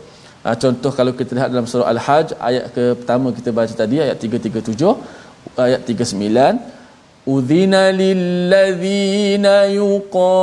uh, 0.45 0.55
contoh 0.63 0.91
kalau 0.99 1.13
kita 1.19 1.31
lihat 1.37 1.49
dalam 1.53 1.67
surah 1.71 1.89
al-hajj 1.93 2.27
ayat 2.49 2.65
ke 2.77 2.83
pertama 2.99 3.27
kita 3.39 3.49
baca 3.59 3.73
tadi 3.83 3.97
ayat 4.05 4.17
337 4.21 5.59
ayat 5.67 5.81
39 5.83 7.29
udhina 7.35 7.83
lillazina 8.01 9.55
yuqa 9.81 10.39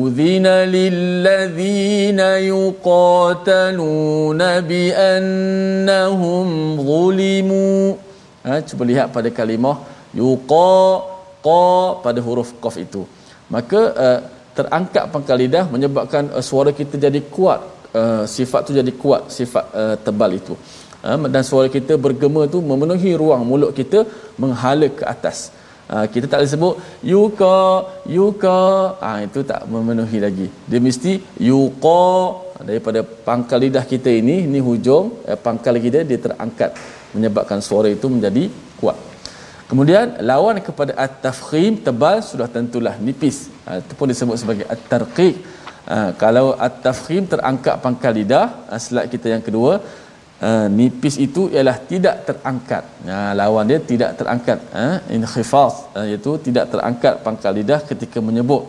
أذن 0.00 0.46
للذين 0.76 2.20
يقاتلون 2.52 4.40
بأنهم 4.70 6.46
ظلموا 6.90 7.82
ha, 8.46 8.52
cuba 8.68 8.82
lihat 8.90 9.06
pada 9.16 9.28
kalimah 9.38 9.76
yuqa 10.16 10.82
qa 11.45 11.67
pada 12.05 12.19
huruf 12.27 12.49
qaf 12.63 12.75
itu. 12.85 13.03
Maka 13.55 13.81
uh, 14.05 14.19
terangkat 14.57 15.03
pangkal 15.13 15.37
lidah 15.43 15.65
menyebabkan 15.73 16.23
uh, 16.37 16.43
suara 16.49 16.71
kita 16.79 16.95
jadi 17.05 17.21
kuat 17.35 17.59
uh, 18.01 18.23
sifat 18.35 18.61
tu 18.67 18.71
jadi 18.79 18.91
kuat 19.03 19.21
sifat 19.37 19.65
uh, 19.81 19.95
tebal 20.05 20.33
itu. 20.41 20.55
Uh, 21.07 21.17
dan 21.33 21.43
suara 21.49 21.67
kita 21.77 21.95
bergema 22.05 22.43
tu 22.55 22.59
memenuhi 22.71 23.13
ruang 23.21 23.43
mulut 23.51 23.71
kita 23.79 24.01
menghala 24.41 24.89
ke 24.99 25.05
atas. 25.15 25.39
Ha, 25.87 26.03
kita 26.13 26.25
tak 26.27 26.39
boleh 26.39 26.51
sebut 26.53 26.75
yuka 27.11 27.57
yuka 28.15 28.57
ha, 29.03 29.09
itu 29.27 29.39
tak 29.51 29.61
memenuhi 29.71 30.19
lagi. 30.25 30.47
Dia 30.69 30.79
mesti 30.87 31.13
yuqa 31.49 32.03
daripada 32.69 32.99
pangkal 33.27 33.59
lidah 33.63 33.85
kita 33.91 34.11
ini 34.21 34.35
ini 34.47 34.59
hujung 34.67 35.05
eh, 35.29 35.39
pangkal 35.45 35.79
kita 35.85 35.99
dia 36.09 36.19
terangkat 36.25 36.71
menyebabkan 37.15 37.59
suara 37.67 37.87
itu 37.97 38.07
menjadi 38.15 38.43
kuat 38.79 38.97
kemudian 39.69 40.15
lawan 40.29 40.57
kepada 40.67 40.93
at-tafkhim 41.05 41.73
tebal 41.87 42.17
sudah 42.31 42.47
tentulah 42.55 42.95
nipis 43.05 43.37
ha, 43.65 43.79
itu 43.81 43.93
pun 43.99 44.07
disebut 44.11 44.37
sebagai 44.41 44.65
at-tarqiq 44.73 45.35
ha, 45.91 45.97
kalau 46.23 46.47
at-tafkhim 46.67 47.23
terangkat 47.33 47.75
pangkal 47.85 48.13
lidah 48.19 48.47
ha, 48.69 48.79
slide 48.85 49.11
kita 49.13 49.27
yang 49.35 49.43
kedua 49.47 49.73
uh, 50.41 50.67
nipis 50.77 51.15
itu 51.27 51.49
ialah 51.53 51.77
tidak 51.91 52.15
terangkat. 52.27 52.83
Uh, 53.05 53.31
lawan 53.39 53.65
dia 53.69 53.79
tidak 53.81 54.11
terangkat. 54.19 54.59
Uh, 54.73 54.97
inkhifaz 55.15 55.73
uh, 55.97 56.05
iaitu 56.09 56.31
tidak 56.47 56.65
terangkat 56.73 57.13
pangkal 57.25 57.53
lidah 57.59 57.81
ketika 57.89 58.19
menyebut. 58.21 58.63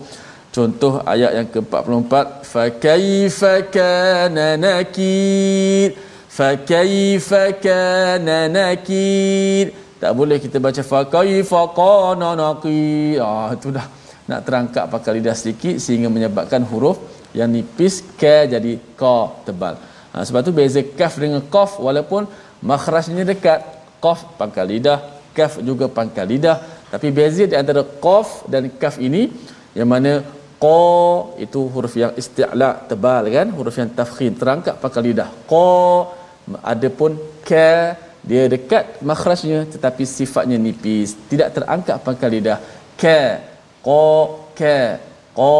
Contoh 0.49 1.05
ayat 1.05 1.33
yang 1.39 1.49
ke-44 1.55 2.13
fa 2.53 2.65
kaifa 2.85 3.55
kana 3.69 4.57
nakir 4.57 5.93
fa 6.37 6.57
kaifa 6.71 7.53
kana 7.67 8.49
nakir 8.49 9.77
tak 10.03 10.13
boleh 10.19 10.39
kita 10.45 10.57
baca 10.67 10.83
fa 10.91 11.01
kaifa 11.15 11.61
kana 11.79 12.31
nakir 12.41 13.19
ah 13.29 13.51
itu 13.57 13.69
dah 13.77 13.87
nak 14.31 14.41
terangkat 14.47 14.85
pangkal 14.93 15.15
lidah 15.19 15.35
sedikit 15.41 15.77
sehingga 15.85 16.09
menyebabkan 16.17 16.63
huruf 16.71 16.99
yang 17.39 17.51
nipis 17.55 17.95
ka 18.21 18.37
jadi 18.55 18.73
ka 19.01 19.17
tebal 19.47 19.77
Ha, 20.13 20.25
sebab 20.27 20.41
tu 20.47 20.53
beza 20.59 20.81
kaf 20.99 21.15
dengan 21.23 21.43
qaf 21.55 21.71
walaupun 21.87 22.23
makhrajnya 22.71 23.25
dekat. 23.33 23.61
Qaf 24.05 24.21
pangkal 24.41 24.67
lidah, 24.73 24.99
kaf 25.37 25.53
juga 25.69 25.87
pangkal 25.99 26.27
lidah. 26.33 26.57
Tapi 26.93 27.09
beza 27.19 27.45
di 27.51 27.57
antara 27.61 27.83
qaf 28.05 28.29
dan 28.53 28.67
kaf 28.83 28.97
ini 29.09 29.23
yang 29.79 29.89
mana 29.93 30.13
qa 30.65 30.81
itu 31.45 31.61
huruf 31.75 31.95
yang 32.03 32.13
isti'la 32.21 32.71
tebal 32.91 33.25
kan, 33.37 33.49
huruf 33.57 33.77
yang 33.81 33.91
tafkhim 33.99 34.33
terangkat 34.41 34.75
pangkal 34.83 35.05
lidah. 35.09 35.29
Qa 35.51 35.71
adapun 36.73 37.13
ka 37.49 37.69
dia 38.31 38.43
dekat 38.55 38.85
makhrajnya 39.11 39.61
tetapi 39.75 40.03
sifatnya 40.17 40.59
nipis, 40.67 41.13
tidak 41.31 41.49
terangkat 41.57 41.97
pangkal 42.07 42.31
lidah. 42.37 42.59
Ka 43.03 43.21
qa 43.87 44.07
ka 44.59 44.77
qa 45.39 45.55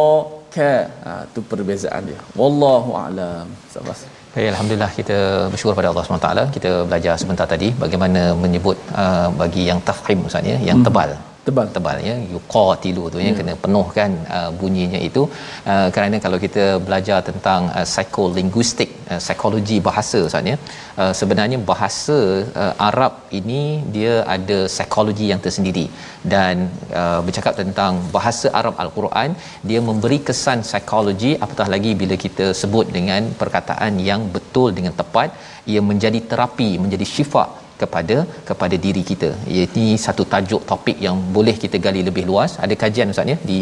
ka. 0.55 0.73
Ha, 1.05 1.11
itu 1.29 1.39
perbezaan 1.51 2.01
dia. 2.09 2.19
Wallahu 2.41 2.91
a'lam. 3.03 3.47
Sabar. 3.73 3.95
Baik, 4.33 4.47
Alhamdulillah 4.53 4.91
kita 4.99 5.17
bersyukur 5.51 5.73
pada 5.79 5.89
Allah 5.91 6.03
SWT. 6.05 6.29
Kita 6.57 6.71
belajar 6.89 7.13
sebentar 7.21 7.45
tadi 7.53 7.69
bagaimana 7.83 8.21
menyebut 8.43 8.77
uh, 9.01 9.27
bagi 9.41 9.63
yang 9.69 9.79
tafkhim 9.87 10.21
Ustaz 10.29 10.45
ya, 10.51 10.57
yang 10.69 10.79
hmm. 10.79 10.87
tebal 10.87 11.11
tebal 11.49 11.67
tebal 11.75 11.97
ya 12.09 12.15
yuqatilu 12.33 13.03
tu 13.13 13.19
ya, 13.23 13.29
ya. 13.29 13.33
kena 13.39 13.53
penuhkan 13.63 14.11
uh, 14.37 14.49
bunyinya 14.59 14.99
itu 15.09 15.23
uh, 15.71 15.87
kerana 15.95 16.17
kalau 16.25 16.37
kita 16.45 16.65
belajar 16.87 17.19
tentang 17.29 17.61
uh, 17.79 17.85
psikolinguistik 17.91 18.89
uh, 19.11 19.19
psikologi 19.25 19.77
bahasa 19.87 20.19
Ustaz 20.29 20.51
ya 20.51 20.57
uh, 21.01 21.13
sebenarnya 21.19 21.59
bahasa 21.71 22.17
uh, 22.63 22.73
Arab 22.89 23.13
ini 23.39 23.61
dia 23.95 24.13
ada 24.35 24.59
psikologi 24.75 25.27
yang 25.31 25.43
tersendiri 25.45 25.85
dan 26.33 26.55
uh, 27.01 27.19
bercakap 27.27 27.53
tentang 27.61 27.93
bahasa 28.17 28.47
Arab 28.61 28.75
al-Quran 28.85 29.31
dia 29.69 29.81
memberi 29.89 30.19
kesan 30.29 30.61
psikologi 30.69 31.31
apatah 31.45 31.69
lagi 31.75 31.93
bila 32.01 32.17
kita 32.25 32.47
sebut 32.61 32.87
dengan 32.97 33.23
perkataan 33.41 33.95
yang 34.09 34.23
betul 34.35 34.69
dengan 34.79 34.95
tepat 35.01 35.31
ia 35.71 35.81
menjadi 35.89 36.19
terapi 36.31 36.69
menjadi 36.83 37.05
syifa 37.13 37.45
kepada 37.81 38.17
kepada 38.49 38.75
diri 38.85 39.03
kita. 39.11 39.29
Ini 39.63 39.87
satu 40.05 40.23
tajuk 40.33 40.61
topik 40.71 40.97
yang 41.05 41.17
boleh 41.37 41.55
kita 41.63 41.79
gali 41.85 42.01
lebih 42.09 42.23
luas. 42.29 42.53
Ada 42.65 42.75
kajian 42.83 43.13
ustaz 43.13 43.31
ya 43.33 43.37
di 43.49 43.59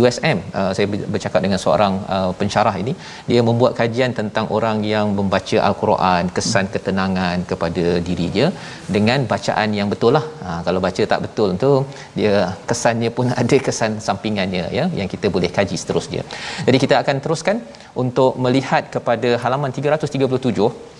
USM. 0.00 0.38
Uh, 0.58 0.70
saya 0.76 0.86
bercakap 1.14 1.40
dengan 1.46 1.60
seorang 1.64 1.94
uh, 2.16 2.30
pensyarah 2.40 2.74
ini, 2.82 2.94
dia 3.30 3.40
membuat 3.48 3.72
kajian 3.80 4.12
tentang 4.20 4.46
orang 4.56 4.78
yang 4.94 5.08
membaca 5.18 5.58
al-Quran, 5.68 6.32
kesan 6.36 6.66
ketenangan 6.74 7.46
kepada 7.52 7.84
diri 8.08 8.28
dia 8.36 8.48
dengan 8.96 9.20
bacaan 9.32 9.70
yang 9.78 9.88
betul 9.92 10.12
lah. 10.18 10.24
Ha, 10.44 10.50
kalau 10.66 10.80
baca 10.86 11.02
tak 11.12 11.20
betul 11.24 11.48
tu 11.62 11.70
dia 12.18 12.34
kesannya 12.70 13.10
pun 13.16 13.26
ada 13.42 13.56
kesan 13.66 13.92
sampingannya 14.08 14.64
ya 14.78 14.84
yang 15.00 15.08
kita 15.14 15.26
boleh 15.36 15.50
kaji 15.58 15.76
seterusnya. 15.82 16.22
Jadi 16.66 16.78
kita 16.84 16.96
akan 17.02 17.16
teruskan 17.24 17.58
untuk 18.02 18.32
melihat 18.44 18.84
kepada 18.94 19.30
halaman 19.44 19.70
337 19.76 20.92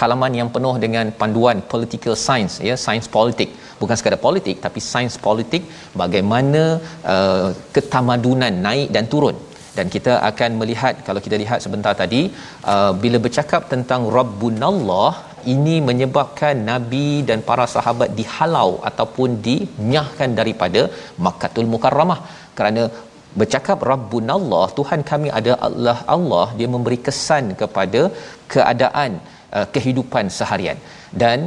halaman 0.00 0.32
yang 0.38 0.48
penuh 0.54 0.74
dengan 0.84 1.06
panduan 1.20 1.58
political 1.72 2.14
science 2.24 2.56
ya 2.68 2.74
sains 2.86 3.08
politik. 3.16 3.50
Bukan 3.80 3.96
sekadar 3.98 4.20
politik 4.26 4.56
tapi 4.64 4.80
sains 4.92 5.16
politik 5.26 5.62
bagaimana 6.02 6.62
uh, 7.14 7.48
ketamadunan 7.76 8.56
naik 8.66 8.90
dan 8.96 9.06
turun. 9.14 9.38
Dan 9.78 9.88
kita 9.94 10.12
akan 10.28 10.50
melihat 10.60 10.94
kalau 11.06 11.20
kita 11.26 11.36
lihat 11.42 11.58
sebentar 11.64 11.92
tadi 12.02 12.22
uh, 12.72 12.92
bila 13.02 13.18
bercakap 13.26 13.62
tentang 13.72 14.02
rabbunallah 14.16 15.12
ini 15.54 15.76
menyebabkan 15.88 16.56
nabi 16.70 17.06
dan 17.28 17.38
para 17.50 17.66
sahabat 17.74 18.10
dihalau 18.18 18.70
ataupun 18.90 19.38
dinyahkan 19.46 20.30
daripada 20.40 20.82
Makkahul 21.26 21.70
Mukarramah. 21.74 22.20
Kerana 22.58 22.82
bercakap 23.40 23.78
rabbunallah 23.92 24.64
Tuhan 24.78 25.00
kami 25.10 25.28
ada 25.38 25.52
Allah 25.66 25.98
Allah 26.14 26.46
dia 26.58 26.68
memberi 26.74 26.98
kesan 27.08 27.44
kepada 27.60 28.02
keadaan 28.54 29.12
uh, 29.58 29.66
kehidupan 29.74 30.26
seharian. 30.38 30.78
Dan 31.22 31.38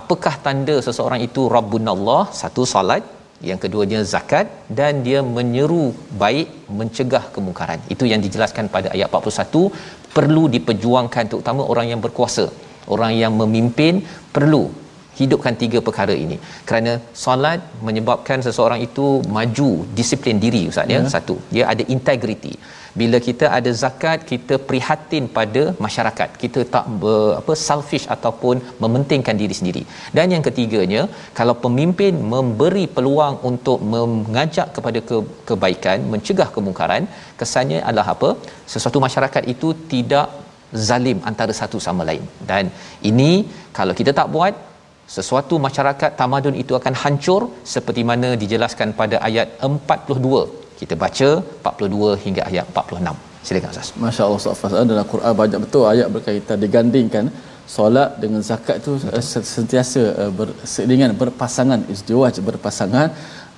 apakah 0.00 0.34
tanda 0.46 0.76
seseorang 0.88 1.22
itu 1.28 1.44
rabbunallah? 1.56 2.22
Satu 2.42 2.64
salat 2.74 3.04
yang 3.48 3.58
keduanya 3.62 4.00
zakat 4.12 4.46
dan 4.78 5.00
dia 5.06 5.20
menyeru 5.36 5.84
baik 6.22 6.48
mencegah 6.78 7.24
kemungkaran. 7.34 7.80
Itu 7.94 8.04
yang 8.12 8.20
dijelaskan 8.26 8.66
pada 8.74 8.88
ayat 8.96 9.08
41 9.20 9.70
perlu 10.16 10.42
diperjuangkan 10.56 11.24
terutama 11.32 11.62
orang 11.72 11.86
yang 11.92 12.00
berkuasa 12.06 12.46
orang 12.94 13.12
yang 13.22 13.32
memimpin 13.40 13.94
perlu 14.36 14.62
hidupkan 15.20 15.54
tiga 15.62 15.78
perkara 15.86 16.14
ini. 16.24 16.36
Kerana 16.68 16.92
solat 17.24 17.60
menyebabkan 17.86 18.38
seseorang 18.46 18.80
itu 18.88 19.06
maju 19.36 19.70
disiplin 19.98 20.38
diri 20.44 20.62
ustaz 20.72 20.92
ya, 20.94 21.00
ya. 21.04 21.10
satu 21.16 21.36
dia 21.54 21.64
ada 21.72 21.84
integriti 21.94 22.54
bila 23.00 23.18
kita 23.26 23.46
ada 23.58 23.70
zakat 23.82 24.18
kita 24.30 24.54
prihatin 24.68 25.24
pada 25.36 25.62
masyarakat. 25.84 26.28
Kita 26.42 26.60
tak 26.74 26.86
ber, 27.02 27.24
apa 27.40 27.52
selfish 27.66 28.06
ataupun 28.14 28.56
mementingkan 28.82 29.36
diri 29.42 29.56
sendiri. 29.60 29.82
Dan 30.16 30.34
yang 30.34 30.44
ketiganya 30.48 31.02
kalau 31.38 31.54
pemimpin 31.64 32.14
memberi 32.34 32.84
peluang 32.96 33.36
untuk 33.50 33.80
mengajak 33.94 34.68
kepada 34.78 35.00
ke, 35.10 35.18
kebaikan 35.50 35.98
mencegah 36.14 36.48
kemungkaran 36.56 37.04
kesannya 37.42 37.80
adalah 37.88 38.08
apa? 38.14 38.30
Sesuatu 38.74 39.00
masyarakat 39.06 39.44
itu 39.54 39.70
tidak 39.92 40.28
zalim 40.88 41.18
antara 41.30 41.52
satu 41.60 41.78
sama 41.86 42.02
lain. 42.08 42.24
Dan 42.50 42.64
ini 43.10 43.32
kalau 43.78 43.94
kita 44.00 44.12
tak 44.20 44.28
buat 44.34 44.54
sesuatu 45.16 45.54
masyarakat 45.66 46.10
tamadun 46.18 46.56
itu 46.62 46.72
akan 46.78 46.94
hancur 47.02 47.42
seperti 47.74 48.02
mana 48.10 48.28
dijelaskan 48.42 48.90
pada 49.00 49.16
ayat 49.28 49.48
42 49.68 50.69
kita 50.80 50.94
baca 51.04 51.28
42 51.72 52.22
hingga 52.24 52.42
ayat 52.50 52.66
46 52.74 53.30
silakan 53.46 53.70
ustaz. 53.74 53.90
Masya 54.04 54.22
Allah 54.26 54.40
Ustaz 54.42 54.60
Fazal 54.62 54.90
dalam 54.92 55.06
Quran 55.12 55.32
banyak 55.42 55.60
betul 55.64 55.84
ayat 55.92 56.08
berkaitan 56.14 56.58
digandingkan 56.64 57.26
solat 57.74 58.10
dengan 58.22 58.40
zakat 58.48 58.76
tu 58.86 58.92
uh, 59.16 59.24
sentiasa 59.54 60.02
uh, 60.22 60.32
berseiringan 60.38 61.12
berpasangan 61.22 61.80
izdiwaj 61.94 62.34
berpasangan. 62.48 63.08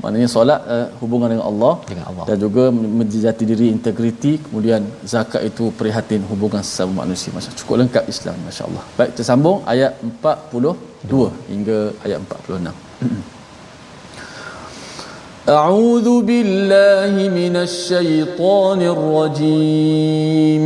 Maknanya 0.03 0.29
solat 0.35 0.61
uh, 0.75 0.87
hubungan 1.01 1.29
dengan 1.33 1.47
Allah 1.51 1.75
Dengan 1.91 2.07
Allah. 2.11 2.25
dan 2.29 2.37
juga 2.45 2.65
menjati 3.01 3.45
diri 3.51 3.67
integriti 3.77 4.33
kemudian 4.45 4.83
zakat 5.13 5.43
itu 5.51 5.65
prihatin 5.81 6.23
hubungan 6.31 6.63
sesama 6.69 6.93
manusia. 7.03 7.31
Masya 7.37 7.59
cukup 7.61 7.77
lengkap 7.83 8.05
Islam 8.15 8.39
Masya 8.47 8.63
Allah 8.69 8.85
baik 8.99 9.11
kita 9.13 9.25
sambung 9.31 9.59
ayat 9.75 9.93
42 10.07 11.53
hingga 11.53 11.79
ayat 12.07 12.19
46 12.25 12.73
أعوذ 15.49 16.23
بالله 16.23 17.29
من 17.29 17.57
الشيطان 17.57 18.83
الرجيم. 18.83 20.63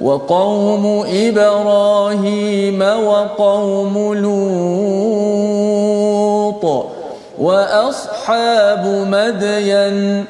وقوم 0.01 1.03
إبراهيم 1.13 2.81
وقوم 2.81 4.13
لوط 4.13 5.20
وأصحاب 7.41 8.85
مدين 8.85 10.25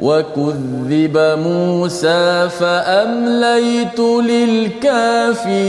وكذب 0.00 1.18
موسى 1.46 2.48
فأمليت 2.60 4.00
للكافرين 4.30 5.68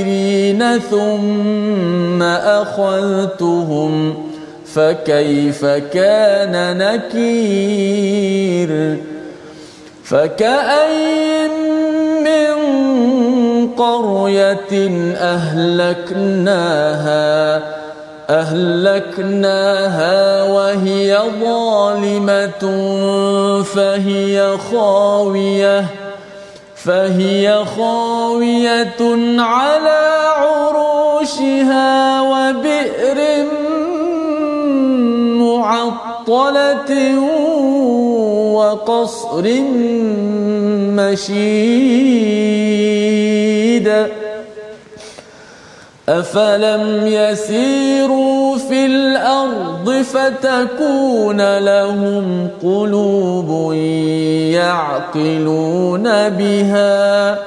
ثم 0.80 2.22
أخذتهم 2.24 4.14
فكيف 4.66 5.66
كان 5.66 6.78
نكير 6.78 8.72
فكأي 10.04 11.48
من 12.24 12.56
قرية 13.78 14.90
أهلكناها 15.18 17.02
أهلكناها 18.32 20.18
وهي 20.44 21.20
ظالمة 21.44 22.64
فهي 23.64 24.58
خاوية 24.72 25.86
فهي 26.76 27.66
خاوية 27.78 29.02
على 29.42 30.00
عروشها 30.38 32.22
وبئر 32.22 33.46
معطلة 35.40 37.20
وقصر 38.56 39.46
مشيد. 40.98 41.82
أفلم 46.20 47.08
يسيروا 47.08 48.58
في 48.58 48.86
الأرض 48.86 49.92
فتكون 49.92 51.58
لهم 51.58 52.48
قلوب 52.64 53.74
يعقلون 54.54 56.04
بها 56.30 57.38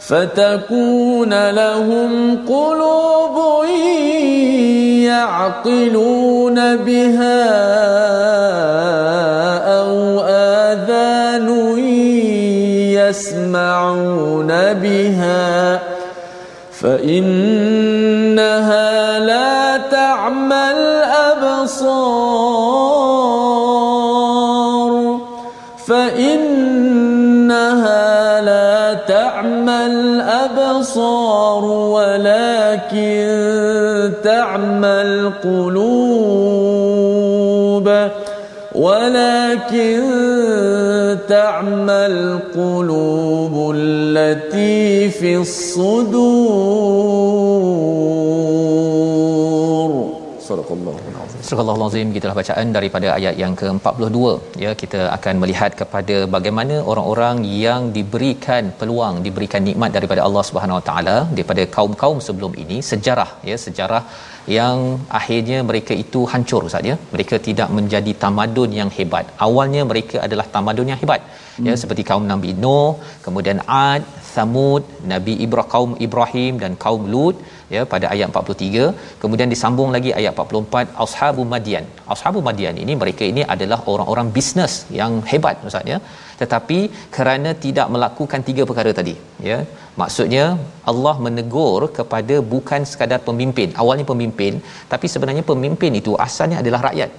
فتكون 0.00 1.50
لهم 1.50 2.38
قلوب 2.48 3.64
يعقلون 5.04 6.76
بها 6.76 7.44
أو 9.80 10.20
آذان 10.28 11.78
يسمعون 13.08 14.48
بها 14.72 15.80
فإنها 16.82 17.71
الأبصار 30.62 31.64
ولكن 31.64 33.22
تعمى 34.24 34.88
القلوب. 34.88 35.82
ولكن 38.74 40.00
تعمى 41.28 41.92
القلوب 41.92 43.74
التي 43.76 45.08
في 45.10 45.36
الصدور. 45.36 46.12
صدق 50.48 50.72
الله. 50.72 51.01
Astagfirullahalazim 51.52 52.12
gitulah 52.16 52.36
bacaan 52.38 52.66
daripada 52.76 53.08
ayat 53.16 53.34
yang 53.40 53.54
ke-42 53.60 54.20
ya 54.62 54.70
kita 54.82 55.00
akan 55.16 55.34
melihat 55.42 55.72
kepada 55.80 56.16
bagaimana 56.34 56.76
orang-orang 56.90 57.36
yang 57.64 57.82
diberikan 57.96 58.72
peluang 58.80 59.16
diberikan 59.26 59.62
nikmat 59.68 59.90
daripada 59.96 60.20
Allah 60.26 60.44
Subhanahu 60.48 60.78
Wa 60.78 60.84
Taala 60.88 61.16
daripada 61.34 61.64
kaum-kaum 61.76 62.18
sebelum 62.28 62.54
ini 62.62 62.78
sejarah 62.90 63.30
ya 63.50 63.56
sejarah 63.66 64.02
yang 64.56 64.78
akhirnya 65.20 65.58
mereka 65.70 65.92
itu 66.04 66.22
hancur 66.32 66.60
ustaz 66.68 66.90
ya. 66.90 66.96
mereka 67.14 67.36
tidak 67.48 67.68
menjadi 67.78 68.12
tamadun 68.24 68.70
yang 68.80 68.90
hebat. 68.98 69.26
Awalnya 69.46 69.82
mereka 69.90 70.16
adalah 70.26 70.46
tamadun 70.56 70.90
yang 70.92 71.00
hebat. 71.02 71.20
Ya, 71.28 71.60
hmm. 71.60 71.68
ya 71.68 71.74
seperti 71.82 72.02
kaum 72.10 72.26
Nabi 72.32 72.52
Nuh 72.64 72.92
kemudian 73.26 73.60
Ad 73.84 74.02
Samud 74.34 74.82
Nabi 75.12 75.34
Ibrahim 75.46 75.70
kaum 75.74 75.92
Ibrahim 76.06 76.54
dan 76.64 76.74
kaum 76.84 77.04
Lut 77.14 77.36
ya 77.74 77.82
pada 77.92 78.06
ayat 78.14 78.26
43 78.32 79.20
kemudian 79.22 79.48
disambung 79.52 79.90
lagi 79.96 80.10
ayat 80.18 80.32
44 80.44 81.00
ashabu 81.04 81.42
madian. 81.52 81.84
Ashabu 82.14 82.40
madian 82.48 82.76
ini 82.84 82.94
mereka 83.02 83.24
ini 83.32 83.42
adalah 83.54 83.78
orang-orang 83.92 84.28
bisnes 84.36 84.74
yang 84.98 85.14
hebat 85.30 85.64
ustaz 85.70 85.90
ya. 85.92 85.98
Tetapi 86.42 86.78
kerana 87.16 87.50
tidak 87.64 87.88
melakukan 87.94 88.40
tiga 88.48 88.62
perkara 88.70 88.92
tadi 89.00 89.14
ya. 89.48 89.58
Maksudnya 90.00 90.44
Allah 90.92 91.14
menegur 91.26 91.82
kepada 91.98 92.36
bukan 92.54 92.82
sekadar 92.92 93.20
pemimpin 93.28 93.68
awalnya 93.82 94.06
pemimpin 94.12 94.54
tapi 94.94 95.06
sebenarnya 95.14 95.44
pemimpin 95.52 96.00
itu 96.02 96.14
asalnya 96.28 96.58
adalah 96.64 96.82
rakyat. 96.88 97.12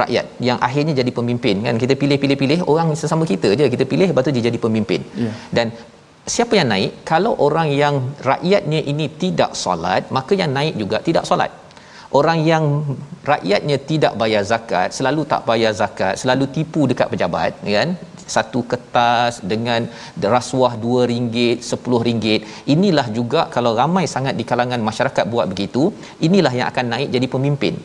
Rakyat 0.00 0.26
yang 0.46 0.58
akhirnya 0.66 0.94
jadi 1.00 1.10
pemimpin 1.18 1.56
kan? 1.66 1.76
Kita 1.82 1.94
pilih-pilih-pilih 2.00 2.58
orang 2.72 2.88
sesama 3.02 3.24
kita 3.34 3.50
je 3.60 3.68
kita 3.74 3.84
pilih 3.92 4.08
lepas 4.10 4.24
tu 4.26 4.32
dia 4.36 4.44
jadi 4.48 4.58
pemimpin. 4.64 5.00
Ya. 5.24 5.30
dan 5.56 5.66
siapa 6.34 6.54
yang 6.58 6.68
naik? 6.72 6.92
Kalau 7.10 7.32
orang 7.46 7.68
yang 7.82 7.94
rakyatnya 8.30 8.80
ini 8.92 9.06
tidak 9.22 9.52
solat 9.62 10.12
maka 10.16 10.32
yang 10.40 10.52
naik 10.58 10.74
juga 10.82 10.98
tidak 11.08 11.24
solat. 11.30 11.50
Orang 12.18 12.38
yang 12.50 12.64
rakyatnya 13.32 13.76
tidak 13.90 14.12
bayar 14.20 14.42
zakat 14.50 14.88
selalu 14.96 15.22
tak 15.32 15.42
bayar 15.48 15.72
zakat 15.80 16.14
selalu 16.22 16.44
tipu 16.54 16.88
dekat 16.90 17.08
pejabat 17.12 17.52
kan? 17.76 17.90
Satu 18.36 18.60
kertas 18.70 19.40
dengan 19.52 19.88
rasuah 20.36 20.72
RM2 20.76 21.64
RM10 21.64 22.32
inilah 22.74 23.06
juga 23.18 23.40
kalau 23.54 23.72
ramai 23.80 24.04
sangat 24.14 24.36
di 24.40 24.44
kalangan 24.50 24.80
masyarakat 24.88 25.24
buat 25.32 25.46
begitu 25.52 25.92
inilah 26.28 26.52
yang 26.58 26.68
akan 26.72 26.86
naik 26.92 27.08
jadi 27.16 27.26
pemimpin 27.34 27.76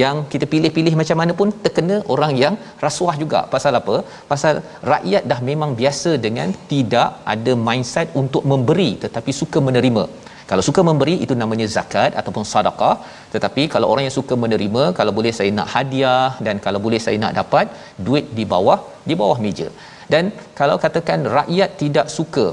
yang 0.00 0.16
kita 0.32 0.46
pilih-pilih 0.52 0.94
macam 1.00 1.16
mana 1.20 1.32
pun 1.40 1.48
terkena 1.64 1.96
orang 2.14 2.32
yang 2.42 2.54
rasuah 2.84 3.14
juga. 3.22 3.40
Pasal 3.54 3.78
apa? 3.80 3.96
Pasal 4.32 4.54
rakyat 4.92 5.24
dah 5.32 5.40
memang 5.50 5.72
biasa 5.80 6.12
dengan 6.26 6.50
tidak 6.72 7.08
ada 7.34 7.54
mindset 7.68 8.08
untuk 8.22 8.44
memberi 8.52 8.90
tetapi 9.04 9.32
suka 9.42 9.60
menerima. 9.68 10.04
Kalau 10.50 10.62
suka 10.68 10.80
memberi 10.88 11.14
itu 11.24 11.34
namanya 11.42 11.66
zakat 11.74 12.12
ataupun 12.20 12.44
sedekah 12.52 12.96
tetapi 13.34 13.62
kalau 13.74 13.86
orang 13.92 14.04
yang 14.06 14.16
suka 14.18 14.34
menerima 14.44 14.82
kalau 14.98 15.12
boleh 15.18 15.32
saya 15.38 15.50
nak 15.58 15.68
hadiah 15.74 16.30
dan 16.46 16.56
kalau 16.64 16.80
boleh 16.86 17.00
saya 17.04 17.16
nak 17.24 17.34
dapat 17.40 17.66
duit 18.06 18.26
di 18.38 18.44
bawah 18.52 18.78
di 19.08 19.16
bawah 19.20 19.38
meja. 19.44 19.68
Dan 20.12 20.24
kalau 20.58 20.76
katakan 20.84 21.20
rakyat 21.38 21.70
tidak 21.82 22.06
suka 22.16 22.46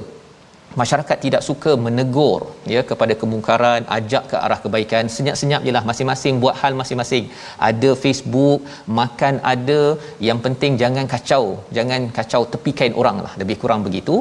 masyarakat 0.81 1.17
tidak 1.25 1.41
suka 1.47 1.71
menegur 1.85 2.41
ya 2.73 2.81
kepada 2.89 3.13
kemungkaran 3.21 3.81
ajak 3.97 4.23
ke 4.31 4.35
arah 4.45 4.59
kebaikan. 4.63 5.05
Senyap-senyap 5.15 5.61
jelah 5.67 5.83
masing-masing 5.89 6.35
buat 6.43 6.55
hal 6.61 6.73
masing-masing. 6.81 7.25
Ada 7.69 7.91
Facebook 8.03 8.61
makan 9.01 9.41
ada. 9.53 9.81
Yang 10.27 10.39
penting 10.45 10.73
jangan 10.83 11.07
kacau 11.13 11.43
jangan 11.77 12.01
kacau 12.17 12.41
tepi 12.53 12.73
kain 12.79 12.95
orang 13.01 13.17
lah. 13.25 13.33
Lebih 13.41 13.57
kurang 13.63 13.83
begitu. 13.87 14.15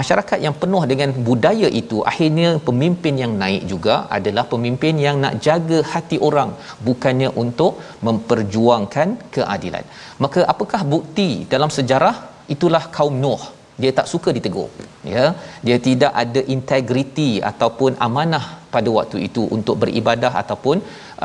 Masyarakat 0.00 0.38
yang 0.46 0.56
penuh 0.64 0.82
dengan 0.92 1.12
budaya 1.28 1.70
itu 1.82 2.00
akhirnya 2.12 2.50
pemimpin 2.68 3.16
yang 3.22 3.32
naik 3.44 3.64
juga 3.72 3.96
adalah 4.18 4.46
pemimpin 4.54 4.96
yang 5.06 5.18
nak 5.24 5.36
jaga 5.46 5.80
hati 5.94 6.18
orang 6.28 6.52
bukannya 6.88 7.30
untuk 7.44 7.72
memperjuangkan 8.08 9.08
keadilan. 9.36 9.84
Maka 10.24 10.42
apakah 10.54 10.82
bukti 10.94 11.30
dalam 11.54 11.72
sejarah? 11.78 12.16
Itulah 12.54 12.84
kaum 12.96 13.16
Nuh 13.24 13.42
dia 13.82 13.90
tak 13.98 14.06
suka 14.12 14.30
ditegur 14.36 14.68
ya. 15.14 15.24
Dia 15.66 15.76
tidak 15.86 16.12
ada 16.22 16.40
integriti 16.54 17.30
ataupun 17.50 17.92
amanah 18.06 18.44
pada 18.74 18.90
waktu 18.98 19.18
itu 19.28 19.44
untuk 19.56 19.76
beribadah 19.84 20.32
ataupun 20.42 20.76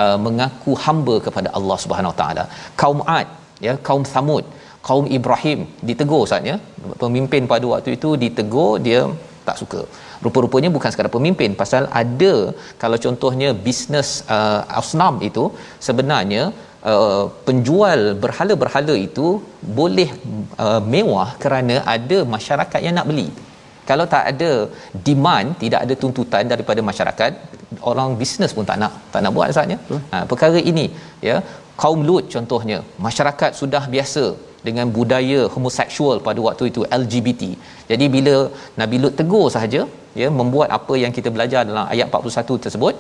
uh, 0.04 0.18
mengaku 0.26 0.74
hamba 0.86 1.16
kepada 1.26 1.52
Allah 1.60 1.78
Subhanahu 1.84 2.16
taala. 2.22 2.46
Kaum 2.84 3.02
Ad 3.18 3.28
ya 3.68 3.74
kaum 3.88 4.04
Samud 4.14 4.46
kaum 4.88 5.06
Ibrahim 5.18 5.60
ditegur 5.88 6.24
saatnya 6.32 6.56
pemimpin 7.04 7.44
pada 7.54 7.66
waktu 7.74 7.90
itu 7.98 8.10
ditegur 8.24 8.74
dia 8.88 9.02
tak 9.48 9.58
suka 9.62 9.82
rupa-rupanya 10.26 10.70
bukan 10.76 10.90
sekadar 10.94 11.14
pemimpin. 11.18 11.52
Pasal 11.62 11.84
ada 12.02 12.34
kalau 12.82 12.98
contohnya 13.06 13.50
bisnes 13.66 14.10
uh, 14.38 14.62
asnam 14.80 15.16
itu 15.30 15.44
sebenarnya 15.88 16.44
uh, 16.92 17.26
penjual 17.48 18.00
berhala-berhala 18.24 18.96
itu 19.08 19.28
boleh 19.80 20.10
uh, 20.66 20.82
mewah 20.94 21.30
kerana 21.44 21.78
ada 21.96 22.20
masyarakat 22.36 22.80
yang 22.88 22.98
nak 23.00 23.10
beli. 23.12 23.30
Kalau 23.90 24.06
tak 24.14 24.24
ada 24.32 24.52
demand 25.08 25.50
tidak 25.62 25.82
ada 25.86 25.94
tuntutan 26.02 26.44
daripada 26.54 26.82
masyarakat 26.90 27.32
orang 27.90 28.10
bisnes 28.20 28.52
pun 28.56 28.66
tak 28.70 28.78
nak 28.82 28.94
tak 29.14 29.22
nak 29.24 29.32
buat 29.36 29.56
saatnya 29.58 29.78
ha, 30.12 30.18
perkara 30.32 30.60
ini 30.72 30.86
ya. 31.30 31.38
Kaum 31.82 32.00
Lut 32.08 32.26
contohnya 32.34 32.78
masyarakat 33.06 33.52
sudah 33.62 33.84
biasa 33.94 34.24
dengan 34.68 34.88
budaya 34.98 35.40
homoseksual 35.54 36.18
pada 36.28 36.40
waktu 36.48 36.64
itu 36.72 36.82
LGBT. 37.02 37.44
Jadi 37.92 38.06
bila 38.16 38.36
Nabi 38.82 38.98
Lut 39.04 39.16
tegur 39.20 39.46
sahaja 39.56 39.82
ya 40.22 40.28
membuat 40.40 40.70
apa 40.78 40.94
yang 41.04 41.14
kita 41.18 41.30
belajar 41.36 41.62
dalam 41.70 41.86
ayat 41.94 42.08
41 42.20 42.64
tersebut 42.66 42.96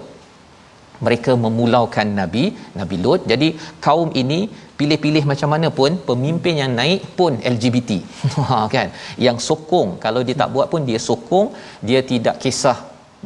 mereka 1.05 1.31
memulaukan 1.43 2.07
Nabi 2.19 2.43
Nabi 2.79 2.97
Lut. 3.03 3.21
Jadi 3.31 3.47
kaum 3.85 4.09
ini 4.21 4.39
pilih-pilih 4.79 5.23
macam 5.31 5.49
mana 5.53 5.67
pun 5.79 5.91
pemimpin 6.09 6.55
yang 6.61 6.71
naik 6.79 7.01
pun 7.19 7.33
LGBT. 7.55 7.91
Ha 8.49 8.57
kan. 8.75 8.87
Yang 9.25 9.37
sokong 9.47 9.89
kalau 10.05 10.21
dia 10.27 10.35
tak 10.41 10.51
buat 10.55 10.67
pun 10.73 10.83
dia 10.89 11.01
sokong, 11.09 11.49
dia 11.89 12.01
tidak 12.11 12.37
kisah 12.45 12.77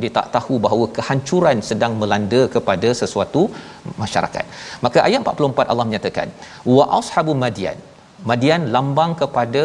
dia 0.01 0.11
tak 0.17 0.27
tahu 0.35 0.55
bahawa 0.65 0.85
kehancuran 0.97 1.57
sedang 1.69 1.93
melanda 2.01 2.41
kepada 2.55 2.89
sesuatu 3.01 3.41
masyarakat. 4.03 4.45
Maka 4.85 4.99
ayat 5.07 5.19
44 5.23 5.71
Allah 5.71 5.85
menyatakan 5.89 6.27
wa 6.75 6.85
ashabu 6.99 7.35
madyan 7.45 7.79
Madian 8.29 8.63
lambang 8.75 9.11
kepada 9.21 9.61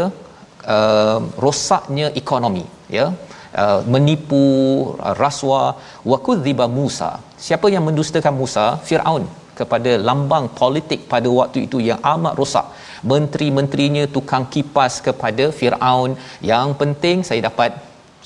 uh, 0.74 1.20
rosaknya 1.44 2.06
ekonomi 2.20 2.64
ya 2.96 3.06
uh, 3.62 3.80
menipu 3.94 4.44
uh, 5.08 5.14
rasuah. 5.22 5.68
Wa 6.10 6.18
kudziba 6.26 6.66
Musa. 6.78 7.10
Siapa 7.46 7.68
yang 7.74 7.84
mendustakan 7.88 8.36
Musa? 8.42 8.66
Firaun 8.88 9.24
kepada 9.60 9.92
lambang 10.08 10.46
politik 10.60 11.00
pada 11.12 11.28
waktu 11.40 11.58
itu 11.66 11.80
yang 11.88 12.00
amat 12.14 12.34
rosak. 12.40 12.66
Menteri-menterinya 13.12 14.04
tukang 14.16 14.46
kipas 14.54 14.94
kepada 15.08 15.46
Firaun. 15.58 16.12
Yang 16.52 16.68
penting 16.82 17.18
saya 17.28 17.42
dapat 17.48 17.72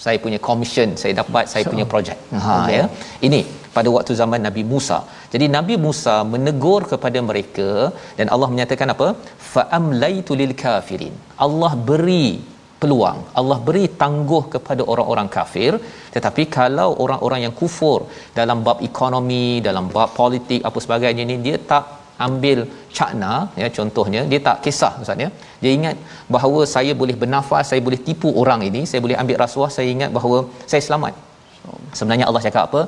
saya 0.04 0.18
punya 0.24 0.38
commission 0.48 0.90
saya 1.00 1.12
dapat 1.22 1.44
saya 1.52 1.64
punya 1.72 1.84
projek. 1.92 2.18
Ha 2.44 2.54
ya. 2.76 2.84
Ini 3.26 3.40
pada 3.76 3.88
waktu 3.96 4.12
zaman 4.20 4.40
Nabi 4.46 4.62
Musa. 4.72 4.98
Jadi 5.32 5.46
Nabi 5.56 5.74
Musa 5.86 6.14
menegur 6.32 6.82
kepada 6.92 7.18
mereka 7.30 7.70
dan 8.18 8.26
Allah 8.34 8.48
menyatakan 8.52 8.88
apa? 8.94 9.08
Fa 9.52 9.62
amlaitu 9.78 10.34
lil 10.40 10.54
kafirin. 10.62 11.14
Allah 11.46 11.72
beri 11.90 12.26
peluang. 12.82 13.18
Allah 13.40 13.58
beri 13.68 13.84
tangguh 14.02 14.42
kepada 14.54 14.82
orang-orang 14.92 15.28
kafir. 15.36 15.72
Tetapi 16.14 16.42
kalau 16.58 16.88
orang-orang 17.04 17.40
yang 17.46 17.54
kufur 17.60 18.00
dalam 18.38 18.60
bab 18.68 18.78
ekonomi, 18.90 19.46
dalam 19.68 19.86
bab 19.96 20.12
politik 20.20 20.62
apa 20.70 20.78
sebagainya 20.86 21.24
ni 21.30 21.38
dia 21.46 21.58
tak 21.72 21.86
ambil 22.26 22.58
cakna 22.96 23.34
ya 23.60 23.68
contohnya 23.76 24.22
dia 24.30 24.40
tak 24.48 24.56
kisah 24.64 24.92
maksudnya 24.98 25.28
dia 25.62 25.70
ingat 25.76 25.96
bahawa 26.34 26.60
saya 26.74 26.92
boleh 27.02 27.16
bernafas 27.22 27.64
saya 27.70 27.80
boleh 27.86 28.00
tipu 28.08 28.30
orang 28.42 28.62
ini 28.68 28.82
saya 28.90 29.00
boleh 29.06 29.16
ambil 29.22 29.38
rasuah 29.44 29.70
saya 29.76 29.88
ingat 29.96 30.10
bahawa 30.16 30.38
saya 30.72 30.82
selamat 30.88 31.14
Sebenarnya 31.98 32.26
Allah 32.28 32.42
cakap 32.46 32.62
apa? 32.68 32.80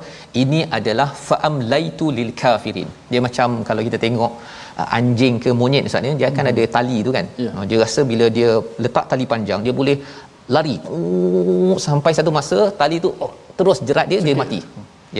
Ini 0.43 0.61
adalah 0.78 1.09
fa'am 1.28 1.55
laitu 1.72 2.07
lil 2.18 2.30
kafirin. 2.43 2.88
Dia 3.12 3.20
macam 3.26 3.49
kalau 3.68 3.82
kita 3.88 3.99
tengok 4.05 4.32
anjing 4.99 5.37
ke 5.45 5.51
monyet 5.61 5.85
misalnya 5.89 6.12
dia 6.20 6.29
akan 6.33 6.45
hmm. 6.45 6.53
ada 6.53 6.64
tali 6.77 6.99
tu 7.07 7.11
kan. 7.16 7.27
Yeah. 7.45 7.55
Uh, 7.57 7.64
dia 7.70 7.79
rasa 7.85 8.01
bila 8.12 8.29
dia 8.37 8.51
letak 8.85 9.07
tali 9.11 9.27
panjang 9.33 9.61
dia 9.66 9.75
boleh 9.81 9.97
lari 10.55 10.77
oh, 10.95 11.77
sampai 11.87 12.12
satu 12.18 12.31
masa 12.39 12.59
tali 12.81 12.97
tu 13.05 13.11
oh, 13.25 13.33
terus 13.59 13.81
jerat 13.89 14.07
dia 14.12 14.18
okay. 14.20 14.27
dia 14.29 14.37
mati. 14.43 14.61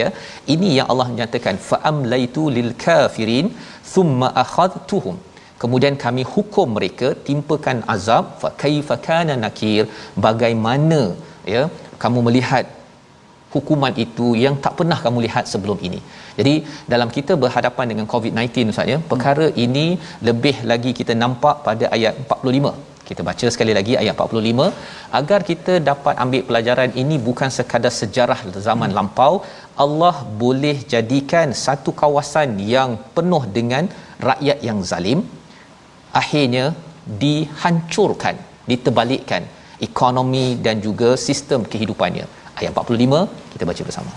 Ya. 0.00 0.09
Ini 0.55 0.68
yang 0.78 0.86
Allah 0.92 1.09
nyatakan 1.18 1.57
fa'am 1.70 1.96
laitu 2.12 2.44
lil 2.57 2.70
kafirin 2.84 3.48
thumma 3.92 4.28
akhadtuhum. 4.42 5.16
Kemudian 5.62 5.94
kami 6.05 6.22
hukum 6.34 6.68
mereka 6.76 7.09
timpakan 7.26 7.80
azab 7.94 8.24
fa 8.42 8.48
kaifa 8.62 8.96
kana 9.09 9.34
nakir 9.44 9.82
bagaimana 10.26 11.00
ya 11.55 11.62
kamu 12.03 12.20
melihat 12.28 12.64
hukuman 13.55 13.94
itu 14.05 14.26
yang 14.44 14.55
tak 14.64 14.74
pernah 14.78 14.98
kamu 15.05 15.18
lihat 15.26 15.44
sebelum 15.53 15.78
ini. 15.88 16.00
Jadi 16.38 16.55
dalam 16.92 17.09
kita 17.16 17.32
berhadapan 17.42 17.86
dengan 17.90 18.07
COVID-19 18.12 18.72
Ustaz 18.72 18.92
ya, 18.92 18.98
perkara 19.12 19.46
hmm. 19.48 19.64
ini 19.64 19.86
lebih 20.28 20.57
lagi 20.70 20.92
kita 21.00 21.14
nampak 21.24 21.57
pada 21.68 21.86
ayat 21.96 22.14
45. 22.24 22.72
Kita 23.09 23.22
baca 23.28 23.46
sekali 23.55 23.72
lagi 23.78 23.94
ayat 24.03 24.14
45 24.24 24.66
agar 25.18 25.40
kita 25.48 25.74
dapat 25.90 26.14
ambil 26.24 26.42
pelajaran 26.48 26.90
ini 27.03 27.16
bukan 27.28 27.50
sekadar 27.57 27.92
sejarah 28.00 28.40
zaman 28.68 28.90
hmm. 28.90 28.96
lampau, 28.98 29.34
Allah 29.84 30.16
boleh 30.42 30.76
jadikan 30.94 31.50
satu 31.64 31.92
kawasan 32.03 32.50
yang 32.74 32.92
penuh 33.16 33.44
dengan 33.59 33.84
rakyat 34.28 34.59
yang 34.68 34.80
zalim 34.92 35.20
akhirnya 36.20 36.64
dihancurkan, 37.22 38.36
diterbalikkan 38.70 39.42
ekonomi 39.86 40.46
dan 40.64 40.76
juga 40.86 41.11
sistem 41.26 41.61
kehidupannya 41.72 42.26
ayat 42.61 42.71
45 42.73 43.53
kita 43.53 43.63
baca 43.69 43.82
bersama. 43.89 44.11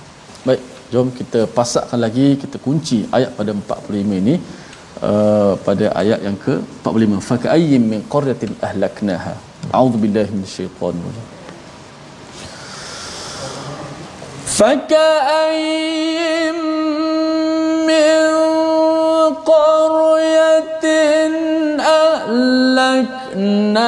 Baik, 0.46 0.60
jom 0.92 1.08
kita 1.20 1.40
pasakkan 1.58 2.00
lagi 2.06 2.26
kita 2.42 2.56
kunci 2.66 2.98
ayat 3.16 3.30
pada 3.38 3.50
45 3.56 4.22
ini 4.22 4.34
uh, 5.10 5.54
pada 5.66 5.86
ayat 6.02 6.20
yang 6.26 6.36
ke 6.46 6.54
45. 6.84 7.28
Fa 7.28 7.36
ka'ayyim 7.44 7.82
min 7.92 8.00
qaryatin 8.14 8.56
ahlaknaha. 8.68 9.34
A'udzu 9.76 9.98
billahi 10.04 10.30
minasyaitonir 10.38 11.04
rajim. 11.08 11.28
فكأين 14.60 16.58
من 17.86 18.28
قرية 19.52 20.84
أهلكناها 21.96 23.80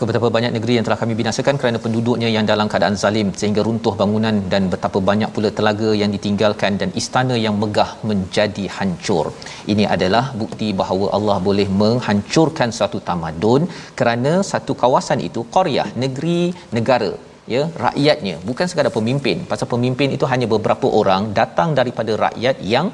maka 0.00 0.12
betapa 0.12 0.28
banyak 0.34 0.52
negeri 0.56 0.74
yang 0.76 0.84
telah 0.86 0.96
kami 1.00 1.14
binasakan 1.18 1.56
kerana 1.60 1.78
penduduknya 1.84 2.28
yang 2.34 2.44
dalam 2.50 2.66
keadaan 2.72 2.94
zalim 3.00 3.28
sehingga 3.40 3.62
runtuh 3.66 3.92
bangunan 3.98 4.36
dan 4.52 4.62
betapa 4.72 4.98
banyak 5.08 5.30
pula 5.34 5.48
telaga 5.58 5.90
yang 6.02 6.10
ditinggalkan 6.14 6.80
dan 6.80 6.88
istana 7.00 7.34
yang 7.42 7.56
megah 7.62 7.90
menjadi 8.10 8.64
hancur. 8.76 9.26
Ini 9.72 9.84
adalah 9.94 10.24
bukti 10.42 10.68
bahawa 10.80 11.06
Allah 11.16 11.36
boleh 11.48 11.66
menghancurkan 11.82 12.72
suatu 12.76 13.00
tamadun 13.08 13.68
kerana 13.98 14.32
satu 14.52 14.74
kawasan 14.82 15.20
itu 15.28 15.42
qaryah 15.56 15.88
negeri 16.04 16.40
negara 16.78 17.12
ya 17.54 17.62
rakyatnya 17.84 18.36
bukan 18.48 18.68
sekadar 18.72 18.94
pemimpin. 18.98 19.44
Pasal 19.52 19.68
pemimpin 19.74 20.16
itu 20.16 20.24
hanya 20.32 20.48
beberapa 20.54 20.88
orang 21.02 21.24
datang 21.40 21.76
daripada 21.80 22.14
rakyat 22.24 22.56
yang 22.74 22.88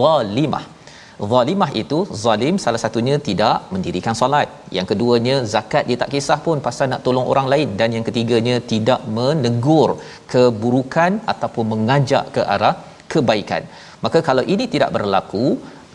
zalimah 0.00 0.64
zalimah 1.32 1.70
itu 1.82 1.98
zalim 2.22 2.54
salah 2.64 2.80
satunya 2.84 3.16
tidak 3.28 3.56
mendirikan 3.72 4.14
solat. 4.20 4.48
Yang 4.76 4.86
keduanya 4.90 5.36
zakat 5.54 5.84
dia 5.88 5.98
tak 6.02 6.10
kisah 6.14 6.38
pun 6.46 6.58
pasal 6.66 6.88
nak 6.92 7.02
tolong 7.06 7.26
orang 7.32 7.48
lain. 7.52 7.68
Dan 7.80 7.96
yang 7.96 8.04
ketiganya 8.08 8.56
tidak 8.72 9.02
menegur 9.18 9.90
keburukan 10.32 11.20
ataupun 11.32 11.66
mengajak 11.72 12.24
ke 12.36 12.44
arah 12.54 12.74
kebaikan. 13.12 13.64
Maka 14.04 14.20
kalau 14.28 14.44
ini 14.54 14.64
tidak 14.74 14.92
berlaku 14.96 15.44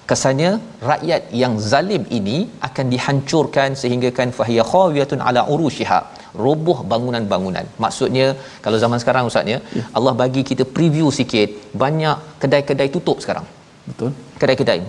kesannya 0.10 0.52
rakyat 0.90 1.22
yang 1.42 1.54
zalim 1.72 2.04
ini 2.20 2.38
akan 2.68 2.86
dihancurkan 2.94 3.70
sehingga 3.82 4.12
kan 4.20 4.30
fahiya 4.40 4.66
khawiyatun 4.74 5.26
ala 5.28 5.44
urushiha. 5.56 6.00
Roboh 6.46 6.78
bangunan-bangunan. 6.92 7.66
Maksudnya 7.84 8.26
kalau 8.64 8.78
zaman 8.86 9.00
sekarang 9.04 9.30
ustaz 9.32 9.54
ya 9.54 9.60
Allah 9.98 10.14
bagi 10.24 10.42
kita 10.50 10.64
preview 10.78 11.10
sikit. 11.20 11.50
Banyak 11.84 12.18
kedai-kedai 12.44 12.90
tutup 12.96 13.20
sekarang 13.26 13.48
betul. 13.90 14.10
Kedai-kedai 14.42 14.80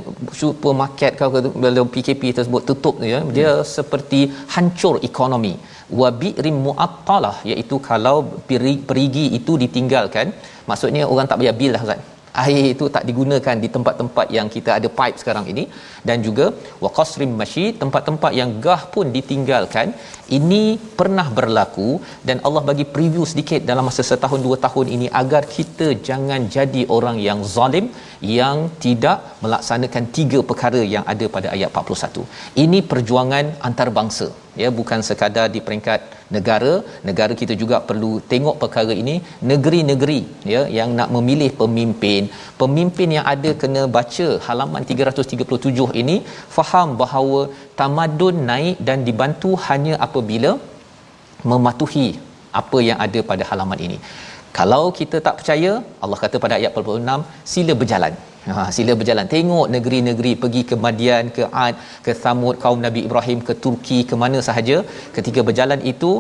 supermarket 0.40 1.12
kau 1.20 1.30
kalau 1.34 1.84
PKP 1.94 2.22
tersebut 2.38 2.62
tutup 2.70 2.94
ya. 3.12 3.20
Dia 3.36 3.51
hmm. 3.53 3.66
seperti 3.76 4.20
hancur 4.55 4.94
ekonomi. 5.11 5.55
Wa 6.01 6.09
bi'rim 6.22 6.57
mu'attalah 6.66 7.36
iaitu 7.53 7.78
kalau 7.90 8.16
perigi 8.49 9.26
itu 9.38 9.55
ditinggalkan 9.64 10.28
maksudnya 10.70 11.03
orang 11.12 11.26
tak 11.30 11.38
bayar 11.40 11.57
bil 11.61 11.72
lah 11.76 11.82
Ustaz 11.86 12.01
air 12.45 12.64
itu 12.74 12.87
tak 12.97 13.05
digunakan 13.09 13.57
di 13.64 13.68
tempat-tempat 13.76 14.26
yang 14.37 14.49
kita 14.55 14.70
ada 14.78 14.89
pipe 14.99 15.20
sekarang 15.22 15.47
ini. 15.53 15.64
Dan 16.09 16.18
juga 16.26 16.47
waqasrim 16.84 17.32
masyi 17.41 17.66
tempat-tempat 17.82 18.32
yang 18.41 18.51
gah 18.66 18.82
pun 18.95 19.09
ditinggalkan 19.16 19.89
ini 20.39 20.62
pernah 20.99 21.26
berlaku. 21.39 21.91
Dan 22.28 22.39
Allah 22.47 22.62
bagi 22.70 22.87
preview 22.97 23.26
sedikit 23.32 23.62
dalam 23.70 23.87
masa 23.91 24.05
setahun 24.11 24.43
dua 24.47 24.59
tahun 24.66 24.87
ini 24.97 25.09
agar 25.22 25.43
kita 25.57 25.89
jangan 26.11 26.43
jadi 26.57 26.84
orang 26.99 27.18
yang 27.28 27.41
zalim 27.57 27.89
yang 28.39 28.57
tidak 28.84 29.18
melaksanakan 29.45 30.05
tiga 30.16 30.41
perkara 30.51 30.80
yang 30.95 31.05
ada 31.12 31.26
pada 31.37 31.49
ayat 31.55 31.70
41 31.72 32.24
ini 32.64 32.78
perjuangan 32.93 33.47
antarabangsa 33.68 34.28
ya 34.62 34.68
bukan 34.78 35.00
sekadar 35.09 35.46
di 35.54 35.61
peringkat 35.66 36.00
negara. 36.36 36.72
Negara 37.09 37.32
kita 37.40 37.54
juga 37.62 37.76
perlu 37.88 38.12
tengok 38.32 38.57
perkara 38.62 38.94
ini. 39.02 39.16
Negeri-negeri 39.50 40.20
ya 40.52 40.62
yang 40.78 40.92
nak 40.98 41.11
memilih 41.16 41.50
pemimpin. 41.62 42.22
Pemimpin 42.62 43.11
yang 43.16 43.26
ada 43.34 43.52
kena 43.62 43.82
baca 43.96 44.28
halaman 44.46 44.84
337 44.92 45.88
ini 46.02 46.16
faham 46.59 46.90
bahawa 47.02 47.40
tamadun 47.80 48.38
naik 48.52 48.78
dan 48.88 49.00
dibantu 49.09 49.52
hanya 49.66 49.96
apabila 50.09 50.52
mematuhi 51.50 52.09
apa 52.61 52.78
yang 52.88 52.98
ada 53.07 53.20
pada 53.30 53.44
halaman 53.50 53.80
ini. 53.88 53.98
Kalau 54.59 54.84
kita 54.98 55.16
tak 55.26 55.36
percaya 55.38 55.72
Allah 56.04 56.18
kata 56.22 56.36
pada 56.44 56.54
ayat 56.59 56.72
46 56.72 57.52
sila 57.52 57.72
berjalan 57.82 58.14
Ha, 58.55 58.62
sila 58.76 58.92
berjalan 59.01 59.28
tengok 59.34 59.66
negeri-negeri 59.74 60.32
pergi 60.42 60.62
ke 60.70 60.74
Madian, 60.84 61.24
ke 61.36 61.44
Ad, 61.64 61.74
ke 62.05 62.12
Thamud, 62.22 62.57
kaum 62.64 62.80
Nabi 62.86 63.01
Ibrahim, 63.09 63.38
ke 63.49 63.55
Turki, 63.64 63.99
ke 64.11 64.14
mana 64.22 64.40
sahaja. 64.49 64.76
Ketika 65.16 65.42
berjalan 65.49 65.82
itu 65.92 66.11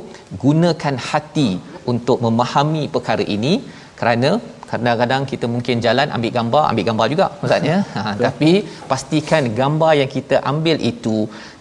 gunakan 0.44 0.96
hati 1.08 1.50
untuk 1.92 2.20
memahami 2.26 2.84
perkara 2.96 3.26
ini 3.36 3.54
kerana 4.00 4.30
kadang-kadang 4.70 5.22
kita 5.32 5.46
mungkin 5.54 5.84
jalan 5.86 6.08
ambil 6.16 6.32
gambar, 6.38 6.62
ambil 6.70 6.84
gambar 6.90 7.06
juga 7.14 7.26
maksudnya. 7.40 7.78
Ha, 7.96 8.02
tapi 8.26 8.52
pastikan 8.90 9.44
gambar 9.60 9.92
yang 10.00 10.10
kita 10.16 10.38
ambil 10.52 10.76
itu 10.92 11.18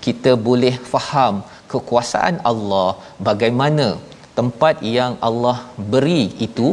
kita 0.08 0.34
boleh 0.50 0.76
faham 0.94 1.36
kekuasaan 1.74 2.36
Allah 2.52 2.90
bagaimana 3.30 3.88
tempat 4.40 4.76
yang 4.98 5.14
Allah 5.28 5.58
beri 5.94 6.22
itu 6.48 6.68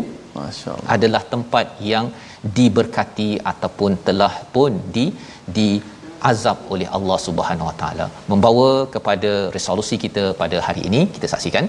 adalah 0.94 1.22
tempat 1.34 1.66
yang 1.92 2.06
diberkati 2.58 3.30
ataupun 3.52 3.92
telah 4.06 4.34
pun 4.54 4.72
di 4.94 5.06
di 5.56 5.68
azab 6.30 6.58
oleh 6.74 6.88
Allah 6.96 7.18
Subhanahu 7.26 7.68
Wa 7.70 7.76
Taala. 7.80 8.06
Membawa 8.32 8.68
kepada 8.94 9.32
resolusi 9.56 9.96
kita 10.04 10.24
pada 10.42 10.58
hari 10.66 10.82
ini 10.88 11.00
kita 11.14 11.28
saksikan. 11.32 11.66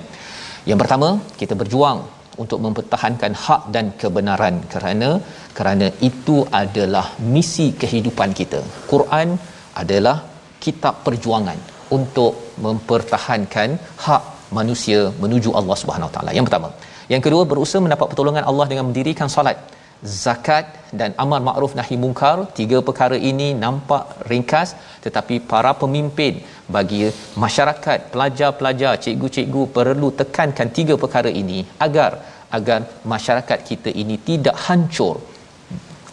Yang 0.70 0.80
pertama 0.82 1.10
kita 1.42 1.54
berjuang 1.62 2.00
untuk 2.44 2.60
mempertahankan 2.66 3.34
hak 3.46 3.64
dan 3.76 3.86
kebenaran 4.02 4.56
kerana 4.74 5.10
kerana 5.58 5.88
itu 6.10 6.38
adalah 6.62 7.06
misi 7.34 7.68
kehidupan 7.82 8.32
kita. 8.40 8.62
Quran 8.94 9.38
adalah 9.84 10.18
kitab 10.66 10.96
perjuangan 11.06 11.60
untuk 11.98 12.34
mempertahankan 12.66 13.70
hak 14.06 14.24
manusia 14.58 15.00
menuju 15.24 15.50
Allah 15.60 15.78
Subhanahu 15.82 16.10
Wa 16.10 16.16
Taala. 16.18 16.34
Yang 16.38 16.48
pertama. 16.50 16.70
Yang 17.14 17.22
kedua 17.26 17.44
berusaha 17.52 17.82
mendapat 17.86 18.08
pertolongan 18.12 18.44
Allah 18.50 18.66
dengan 18.72 18.86
mendirikan 18.90 19.28
solat 19.36 19.58
zakat 20.04 20.66
dan 21.00 21.12
amar 21.24 21.40
makruf 21.48 21.74
nahi 21.80 21.96
mungkar 22.04 22.38
tiga 22.60 22.78
perkara 22.88 23.18
ini 23.32 23.48
nampak 23.64 24.04
ringkas 24.32 24.70
tetapi 25.06 25.36
para 25.52 25.72
pemimpin 25.82 26.44
bagi 26.76 27.02
masyarakat 27.44 28.00
pelajar-pelajar 28.14 28.94
cikgu-cikgu 29.04 29.64
perlu 29.78 30.10
tekankan 30.22 30.70
tiga 30.78 30.98
perkara 31.04 31.32
ini 31.42 31.60
agar 31.88 32.12
agar 32.58 32.80
masyarakat 33.14 33.60
kita 33.70 33.92
ini 34.02 34.16
tidak 34.30 34.56
hancur 34.66 35.16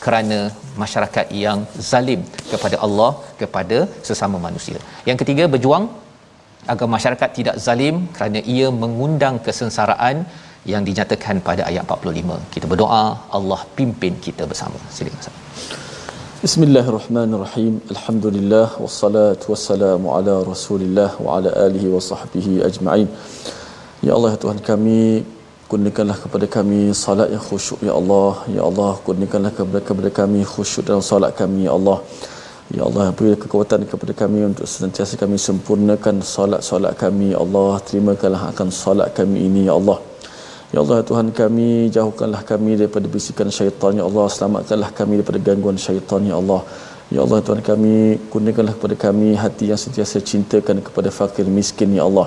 kerana 0.04 0.38
masyarakat 0.82 1.26
yang 1.44 1.58
zalim 1.90 2.20
kepada 2.52 2.76
Allah 2.86 3.10
kepada 3.40 3.78
sesama 4.08 4.36
manusia. 4.46 4.78
Yang 5.08 5.18
ketiga 5.22 5.44
berjuang 5.54 5.86
agar 6.72 6.86
masyarakat 6.94 7.30
tidak 7.38 7.56
zalim 7.66 7.96
kerana 8.16 8.40
ia 8.54 8.68
mengundang 8.82 9.36
kesengsaraan 9.46 10.16
yang 10.64 10.84
dinyatakan 10.84 11.40
pada 11.40 11.64
ayat 11.70 11.84
45. 11.88 12.52
Kita 12.54 12.66
berdoa 12.68 13.04
Allah 13.38 13.60
pimpin 13.76 14.16
kita 14.20 14.44
bersama. 14.50 14.76
Silakan. 14.92 15.32
Bismillahirrahmanirrahim. 16.44 17.80
Alhamdulillah 17.94 18.68
wassalatu 18.82 19.52
wassalamu 19.52 20.12
ala 20.16 20.40
Rasulillah 20.40 21.10
wa 21.24 21.36
ala 21.36 21.52
alihi 21.66 21.88
wa 21.94 22.00
sahbihi 22.00 22.64
ajma'in. 22.68 23.08
Ya 24.00 24.12
Allah 24.16 24.30
ya 24.34 24.40
Tuhan 24.44 24.60
kami 24.64 25.24
kurniakanlah 25.68 26.16
kepada 26.24 26.46
kami 26.48 26.96
salat 26.96 27.28
yang 27.34 27.44
khusyuk 27.48 27.80
ya 27.88 27.92
Allah. 27.92 28.32
Ya 28.56 28.62
Allah 28.68 28.92
kurniakanlah 29.06 29.52
kepada, 29.52 29.80
kepada 29.88 30.10
kami 30.20 30.40
khusyuk 30.44 30.84
dalam 30.88 31.04
salat 31.04 31.36
kami 31.36 31.68
ya 31.68 31.72
Allah. 31.76 31.98
Ya 32.76 32.82
Allah 32.88 33.12
beri 33.18 33.36
kekuatan 33.36 33.84
kepada 33.92 34.12
kami 34.22 34.40
untuk 34.48 34.64
senantiasa 34.64 35.18
kami 35.20 35.36
sempurnakan 35.36 36.22
salat-salat 36.22 36.96
kami 37.04 37.32
ya 37.34 37.40
Allah. 37.44 37.82
Terimakanlah 37.84 38.42
akan 38.52 38.68
salat 38.72 39.12
kami 39.12 39.44
ini 39.48 39.68
ya 39.68 39.76
Allah. 39.80 40.09
Ya 40.74 40.78
Allah 40.82 41.02
Tuhan 41.08 41.28
kami 41.38 41.90
jauhkanlah 41.94 42.42
kami 42.50 42.78
daripada 42.80 43.06
bisikan 43.14 43.48
syaitan. 43.56 43.90
Ya 43.98 44.04
Allah 44.08 44.26
selamatkanlah 44.34 44.90
kami 44.98 45.12
daripada 45.18 45.40
gangguan 45.46 45.78
syaitan 45.86 46.22
ya 46.30 46.36
Allah. 46.42 46.60
Ya 47.14 47.20
Allah 47.24 47.38
Tuhan 47.46 47.60
kami 47.68 47.94
kurniakanlah 48.32 48.74
kepada 48.78 48.96
kami 49.06 49.34
hati 49.34 49.64
yang 49.70 49.80
sentiasa 49.84 50.22
cintakan 50.30 50.78
kepada 50.88 51.10
fakir 51.18 51.46
miskin 51.58 51.90
ya 51.98 52.06
Allah. 52.06 52.26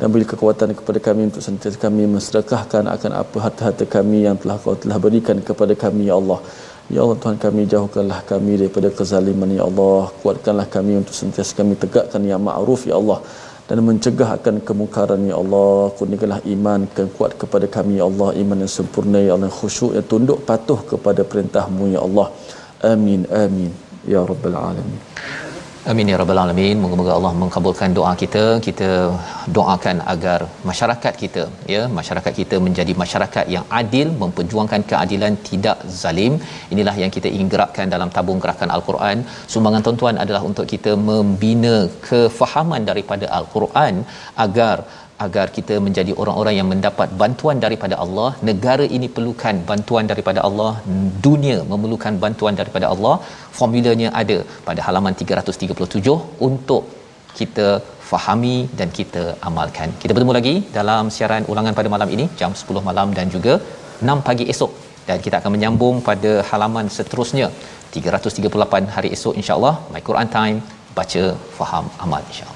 Dan 0.00 0.08
beri 0.14 0.24
kekuatan 0.32 0.72
kepada 0.78 1.04
kami 1.08 1.28
untuk 1.28 1.44
sentiasa 1.48 1.76
kami 1.84 2.08
mensedekahkan 2.14 2.88
akan 2.96 3.12
apa 3.22 3.36
harta-harta 3.44 3.84
kami 3.96 4.24
yang 4.24 4.40
telah 4.40 4.56
Kau 4.64 4.72
telah 4.72 4.96
berikan 4.96 5.36
kepada 5.48 5.76
kami 5.84 6.08
ya 6.08 6.16
Allah. 6.20 6.40
Ya 6.88 7.00
Allah 7.04 7.18
Tuhan 7.22 7.36
kami 7.44 7.68
jauhkanlah 7.74 8.20
kami 8.32 8.52
daripada 8.60 8.88
kezaliman 8.88 9.52
ya 9.52 9.68
Allah. 9.68 10.08
Kuatkanlah 10.24 10.64
kami 10.76 10.96
untuk 11.04 11.12
sentiasa 11.22 11.52
kami 11.60 11.76
tegakkan 11.84 12.24
yang 12.24 12.40
ma'ruf 12.40 12.88
ya 12.88 12.96
Allah 13.02 13.20
dan 13.68 13.78
mencegah 13.88 14.30
akan 14.38 14.56
kemungkaran 14.68 15.22
ya 15.30 15.36
Allah. 15.42 15.92
Kurniakanlah 15.98 16.40
iman 16.54 16.80
yang 16.98 17.10
kuat 17.16 17.32
kepada 17.42 17.66
kami 17.76 18.00
ya 18.00 18.04
Allah. 18.10 18.28
Iman 18.42 18.58
yang 18.64 18.72
sempurna 18.78 19.18
ya 19.28 19.32
Allah. 19.36 19.52
Khusyuk 19.60 19.92
yang 19.96 20.06
tunduk 20.12 20.38
patuh 20.48 20.80
kepada 20.92 21.22
perintahmu 21.30 21.94
ya 21.94 22.00
Allah. 22.06 22.26
Amin 22.92 23.22
amin. 23.44 23.70
Ya 24.12 24.20
rabbal 24.30 24.58
alamin 24.58 24.98
Amin 25.90 26.10
ya 26.10 26.16
rabbal 26.20 26.40
alamin. 26.42 26.76
Moga-moga 26.82 27.12
Allah 27.14 27.30
mengabulkan 27.40 27.90
doa 27.96 28.10
kita. 28.20 28.42
Kita 28.66 28.90
doakan 29.56 29.96
agar 30.12 30.40
masyarakat 30.68 31.14
kita 31.22 31.42
ya, 31.74 31.80
masyarakat 31.98 32.32
kita 32.40 32.56
menjadi 32.66 32.92
masyarakat 33.02 33.46
yang 33.54 33.64
adil, 33.80 34.08
memperjuangkan 34.20 34.82
keadilan, 34.90 35.36
tidak 35.48 35.78
zalim. 36.02 36.34
Inilah 36.74 36.94
yang 37.02 37.12
kita 37.16 37.28
ingin 37.34 37.50
gerakkan 37.54 37.90
dalam 37.94 38.14
tabung 38.16 38.38
gerakan 38.44 38.70
Al-Quran. 38.76 39.26
Sumbangan 39.54 39.84
tuan-tuan 39.86 40.22
adalah 40.24 40.42
untuk 40.50 40.68
kita 40.74 40.94
membina 41.10 41.74
kefahaman 42.08 42.84
daripada 42.90 43.26
Al-Quran 43.40 43.96
agar 44.46 44.76
agar 45.24 45.46
kita 45.56 45.74
menjadi 45.86 46.12
orang-orang 46.22 46.54
yang 46.58 46.68
mendapat 46.72 47.08
bantuan 47.22 47.56
daripada 47.64 47.96
Allah. 48.04 48.28
Negara 48.50 48.84
ini 48.96 49.08
perlukan 49.16 49.56
bantuan 49.70 50.06
daripada 50.12 50.40
Allah. 50.48 50.72
Dunia 51.26 51.58
memerlukan 51.72 52.16
bantuan 52.24 52.56
daripada 52.60 52.88
Allah. 52.92 53.14
Formulanya 53.58 54.10
ada 54.22 54.38
pada 54.68 54.80
halaman 54.86 55.14
337 55.22 56.16
untuk 56.48 56.84
kita 57.40 57.68
fahami 58.12 58.56
dan 58.78 58.88
kita 58.98 59.24
amalkan. 59.48 59.90
Kita 60.04 60.12
bertemu 60.14 60.34
lagi 60.38 60.54
dalam 60.78 61.04
siaran 61.16 61.44
ulangan 61.52 61.76
pada 61.80 61.90
malam 61.96 62.08
ini 62.16 62.26
jam 62.40 62.52
10 62.62 62.88
malam 62.88 63.10
dan 63.18 63.28
juga 63.36 63.54
6 64.14 64.26
pagi 64.28 64.46
esok. 64.54 64.72
Dan 65.08 65.18
kita 65.24 65.36
akan 65.40 65.52
menyambung 65.56 65.96
pada 66.08 66.32
halaman 66.50 66.88
seterusnya 66.96 67.46
338 67.94 68.94
hari 68.96 69.08
esok 69.16 69.34
insya-Allah 69.40 69.74
my 69.94 70.02
Quran 70.08 70.28
time 70.38 70.58
baca 70.98 71.24
faham 71.58 71.86
amal 72.04 72.22
insya-Allah 72.32 72.51